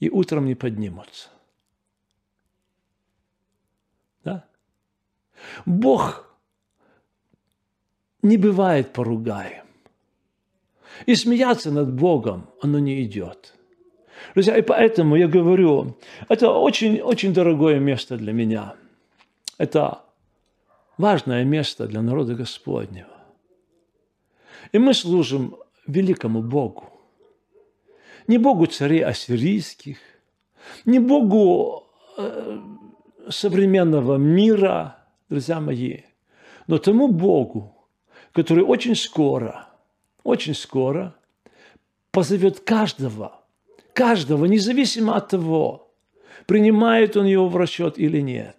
и 0.00 0.10
утром 0.10 0.44
не 0.44 0.54
поднимутся. 0.54 1.30
Да? 4.22 4.44
Бог 5.64 6.26
не 8.22 8.36
бывает 8.36 8.92
поругаем. 8.92 9.64
И 11.06 11.14
смеяться 11.14 11.70
над 11.70 11.92
Богом 11.92 12.46
оно 12.62 12.78
не 12.78 13.04
идет. 13.04 13.54
Друзья, 14.34 14.56
и 14.56 14.62
поэтому 14.62 15.16
я 15.16 15.28
говорю, 15.28 15.96
это 16.28 16.50
очень, 16.50 17.00
очень 17.00 17.32
дорогое 17.32 17.78
место 17.78 18.16
для 18.16 18.32
меня. 18.32 18.74
Это 19.58 20.00
важное 20.98 21.44
место 21.44 21.86
для 21.86 22.02
народа 22.02 22.34
Господнего. 22.34 23.08
И 24.72 24.78
мы 24.78 24.94
служим 24.94 25.56
великому 25.86 26.42
Богу. 26.42 26.84
Не 28.26 28.38
Богу 28.38 28.66
царей 28.66 29.04
ассирийских, 29.04 29.98
не 30.84 30.98
Богу 30.98 31.84
э, 32.16 32.58
современного 33.28 34.16
мира, 34.16 34.95
друзья 35.28 35.60
мои, 35.60 36.02
но 36.66 36.78
тому 36.78 37.08
Богу, 37.08 37.74
который 38.32 38.64
очень 38.64 38.94
скоро, 38.94 39.68
очень 40.22 40.54
скоро 40.54 41.14
позовет 42.10 42.60
каждого, 42.60 43.40
каждого, 43.92 44.46
независимо 44.46 45.16
от 45.16 45.28
того, 45.28 45.94
принимает 46.46 47.16
он 47.16 47.26
его 47.26 47.48
в 47.48 47.56
расчет 47.56 47.98
или 47.98 48.20
нет, 48.20 48.56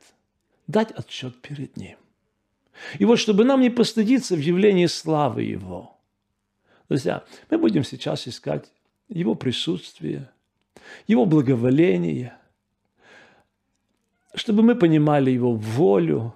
дать 0.67 0.91
отчет 0.91 1.41
перед 1.41 1.77
ним. 1.77 1.97
И 2.99 3.05
вот 3.05 3.17
чтобы 3.17 3.43
нам 3.43 3.61
не 3.61 3.69
постыдиться 3.69 4.35
в 4.35 4.39
явлении 4.39 4.85
славы 4.85 5.43
Его, 5.43 5.97
друзья, 6.89 7.23
мы 7.49 7.57
будем 7.57 7.83
сейчас 7.83 8.27
искать 8.27 8.71
Его 9.09 9.35
присутствие, 9.35 10.29
Его 11.07 11.25
благоволение, 11.25 12.37
чтобы 14.35 14.61
мы 14.61 14.75
понимали 14.75 15.31
Его 15.31 15.53
волю, 15.53 16.35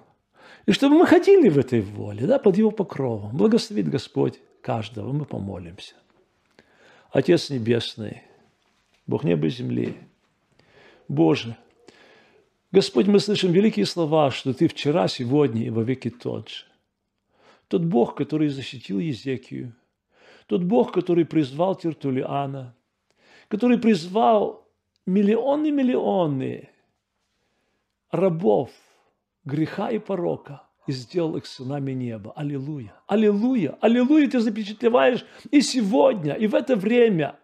и 0.66 0.72
чтобы 0.72 0.96
мы 0.96 1.06
ходили 1.06 1.48
в 1.48 1.58
этой 1.58 1.80
воле, 1.80 2.26
да, 2.26 2.38
под 2.38 2.56
Его 2.56 2.70
покровом. 2.70 3.36
Благословит 3.36 3.88
Господь 3.88 4.40
каждого, 4.60 5.12
мы 5.12 5.24
помолимся. 5.24 5.94
Отец 7.10 7.50
Небесный, 7.50 8.22
Бог 9.06 9.24
неба 9.24 9.46
и 9.46 9.50
земли, 9.50 9.96
Боже, 11.08 11.56
Господь, 12.70 13.06
мы 13.06 13.18
слышим 13.20 13.52
великие 13.52 13.84
слова, 13.84 14.30
что 14.30 14.54
Ты 14.54 14.68
вчера, 14.68 15.08
сегодня 15.08 15.66
и 15.66 15.70
во 15.70 15.82
веки 15.82 16.08
тот 16.08 16.48
же. 16.48 16.64
Тот 17.68 17.82
Бог, 17.82 18.14
который 18.14 18.48
защитил 18.48 18.98
Езекию, 18.98 19.74
тот 20.46 20.62
Бог, 20.62 20.92
который 20.92 21.24
призвал 21.24 21.74
Тертулиана, 21.74 22.74
который 23.48 23.78
призвал 23.78 24.66
миллионы-миллионы 25.06 26.70
рабов 28.10 28.70
греха 29.44 29.90
и 29.90 29.98
порока 29.98 30.62
и 30.86 30.92
сделал 30.92 31.36
их 31.36 31.46
сынами 31.46 31.92
неба. 31.92 32.32
Аллилуйя! 32.34 32.94
Аллилуйя! 33.06 33.76
Аллилуйя! 33.80 34.28
Ты 34.28 34.40
запечатлеваешь 34.40 35.24
и 35.50 35.60
сегодня, 35.60 36.34
и 36.34 36.46
в 36.46 36.54
это 36.54 36.76
время 36.76 37.38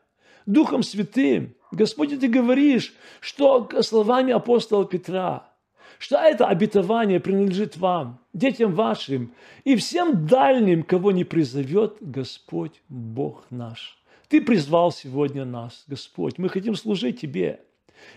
Духом 0.46 0.82
Святым. 0.82 1.54
Господи, 1.70 2.16
Ты 2.16 2.28
говоришь, 2.28 2.94
что 3.20 3.68
словами 3.82 4.32
апостола 4.32 4.86
Петра, 4.86 5.52
что 5.98 6.16
это 6.16 6.46
обетование 6.46 7.20
принадлежит 7.20 7.76
вам, 7.76 8.20
детям 8.32 8.72
вашим 8.72 9.32
и 9.64 9.76
всем 9.76 10.26
дальним, 10.26 10.82
кого 10.82 11.12
не 11.12 11.24
призовет 11.24 11.96
Господь 12.00 12.80
Бог 12.88 13.44
наш. 13.50 13.98
Ты 14.28 14.40
призвал 14.40 14.92
сегодня 14.92 15.44
нас, 15.44 15.84
Господь. 15.86 16.38
Мы 16.38 16.48
хотим 16.48 16.74
служить 16.74 17.20
Тебе. 17.20 17.60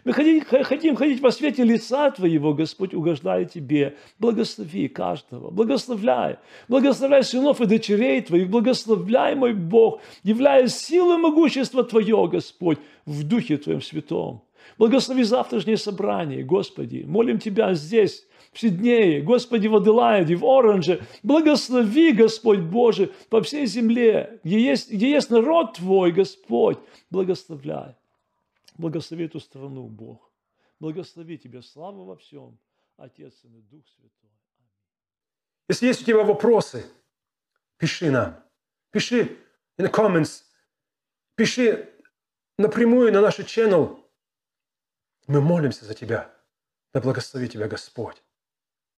Мы 0.04 0.14
хотим, 0.14 0.96
ходить 0.96 1.22
по 1.22 1.32
свете 1.32 1.64
лица 1.64 2.10
Твоего, 2.12 2.54
Господь, 2.54 2.94
угождая 2.94 3.46
Тебе. 3.46 3.96
Благослови 4.20 4.88
каждого, 4.88 5.52
благословляй. 5.52 6.38
Благословляй 6.68 7.24
сынов 7.24 7.62
и 7.62 7.66
дочерей 7.66 8.22
Твоих, 8.22 8.50
благословляй, 8.50 9.36
мой 9.36 9.54
Бог, 9.54 10.02
являя 10.24 10.68
силу 10.68 11.14
и 11.14 11.22
могущество 11.22 11.84
Твое, 11.84 12.28
Господь, 12.28 12.80
в 13.06 13.24
Духе 13.24 13.58
Твоем 13.58 13.82
Святом. 13.82 14.44
Благослови 14.78 15.24
завтрашнее 15.24 15.78
собрание, 15.78 16.44
Господи. 16.44 17.04
Молим 17.08 17.40
Тебя 17.40 17.74
здесь, 17.74 18.26
в 18.52 18.60
Сиднее, 18.60 19.22
Господи, 19.22 19.68
в 19.68 19.76
Аделаиде, 19.76 20.36
в 20.36 20.46
Оранже. 20.46 21.02
Благослови, 21.24 22.12
Господь 22.12 22.60
Боже, 22.60 23.12
по 23.30 23.42
всей 23.42 23.66
земле, 23.66 24.40
где 24.44 24.60
есть, 24.60 24.92
где 24.92 25.12
есть 25.12 25.30
народ 25.30 25.74
Твой, 25.74 26.12
Господь. 26.12 26.78
Благословляй. 27.10 27.96
Благослови 28.78 29.26
эту 29.26 29.40
страну, 29.40 29.88
Бог. 29.88 30.32
Благослови 30.80 31.38
Тебя. 31.38 31.62
Слава 31.62 32.04
во 32.04 32.16
всем. 32.16 32.60
Отец 32.98 33.44
и 33.44 33.48
Дух 33.48 33.88
Святой. 33.88 34.32
Если 35.68 35.88
есть 35.88 36.02
у 36.02 36.06
тебя 36.06 36.24
вопросы, 36.24 36.86
пиши 37.78 38.12
нам. 38.12 38.44
Пиши 38.92 39.38
in 39.78 39.86
the 39.86 39.92
comments. 39.92 40.44
Пиши 41.36 41.94
напрямую 42.58 43.14
на 43.14 43.22
наш 43.22 43.40
channel. 43.40 44.04
Мы 45.28 45.42
молимся 45.42 45.86
за 45.86 45.94
тебя. 45.94 46.34
Да 46.94 47.02
благослови 47.02 47.48
тебя 47.48 47.68
Господь. 47.68 48.22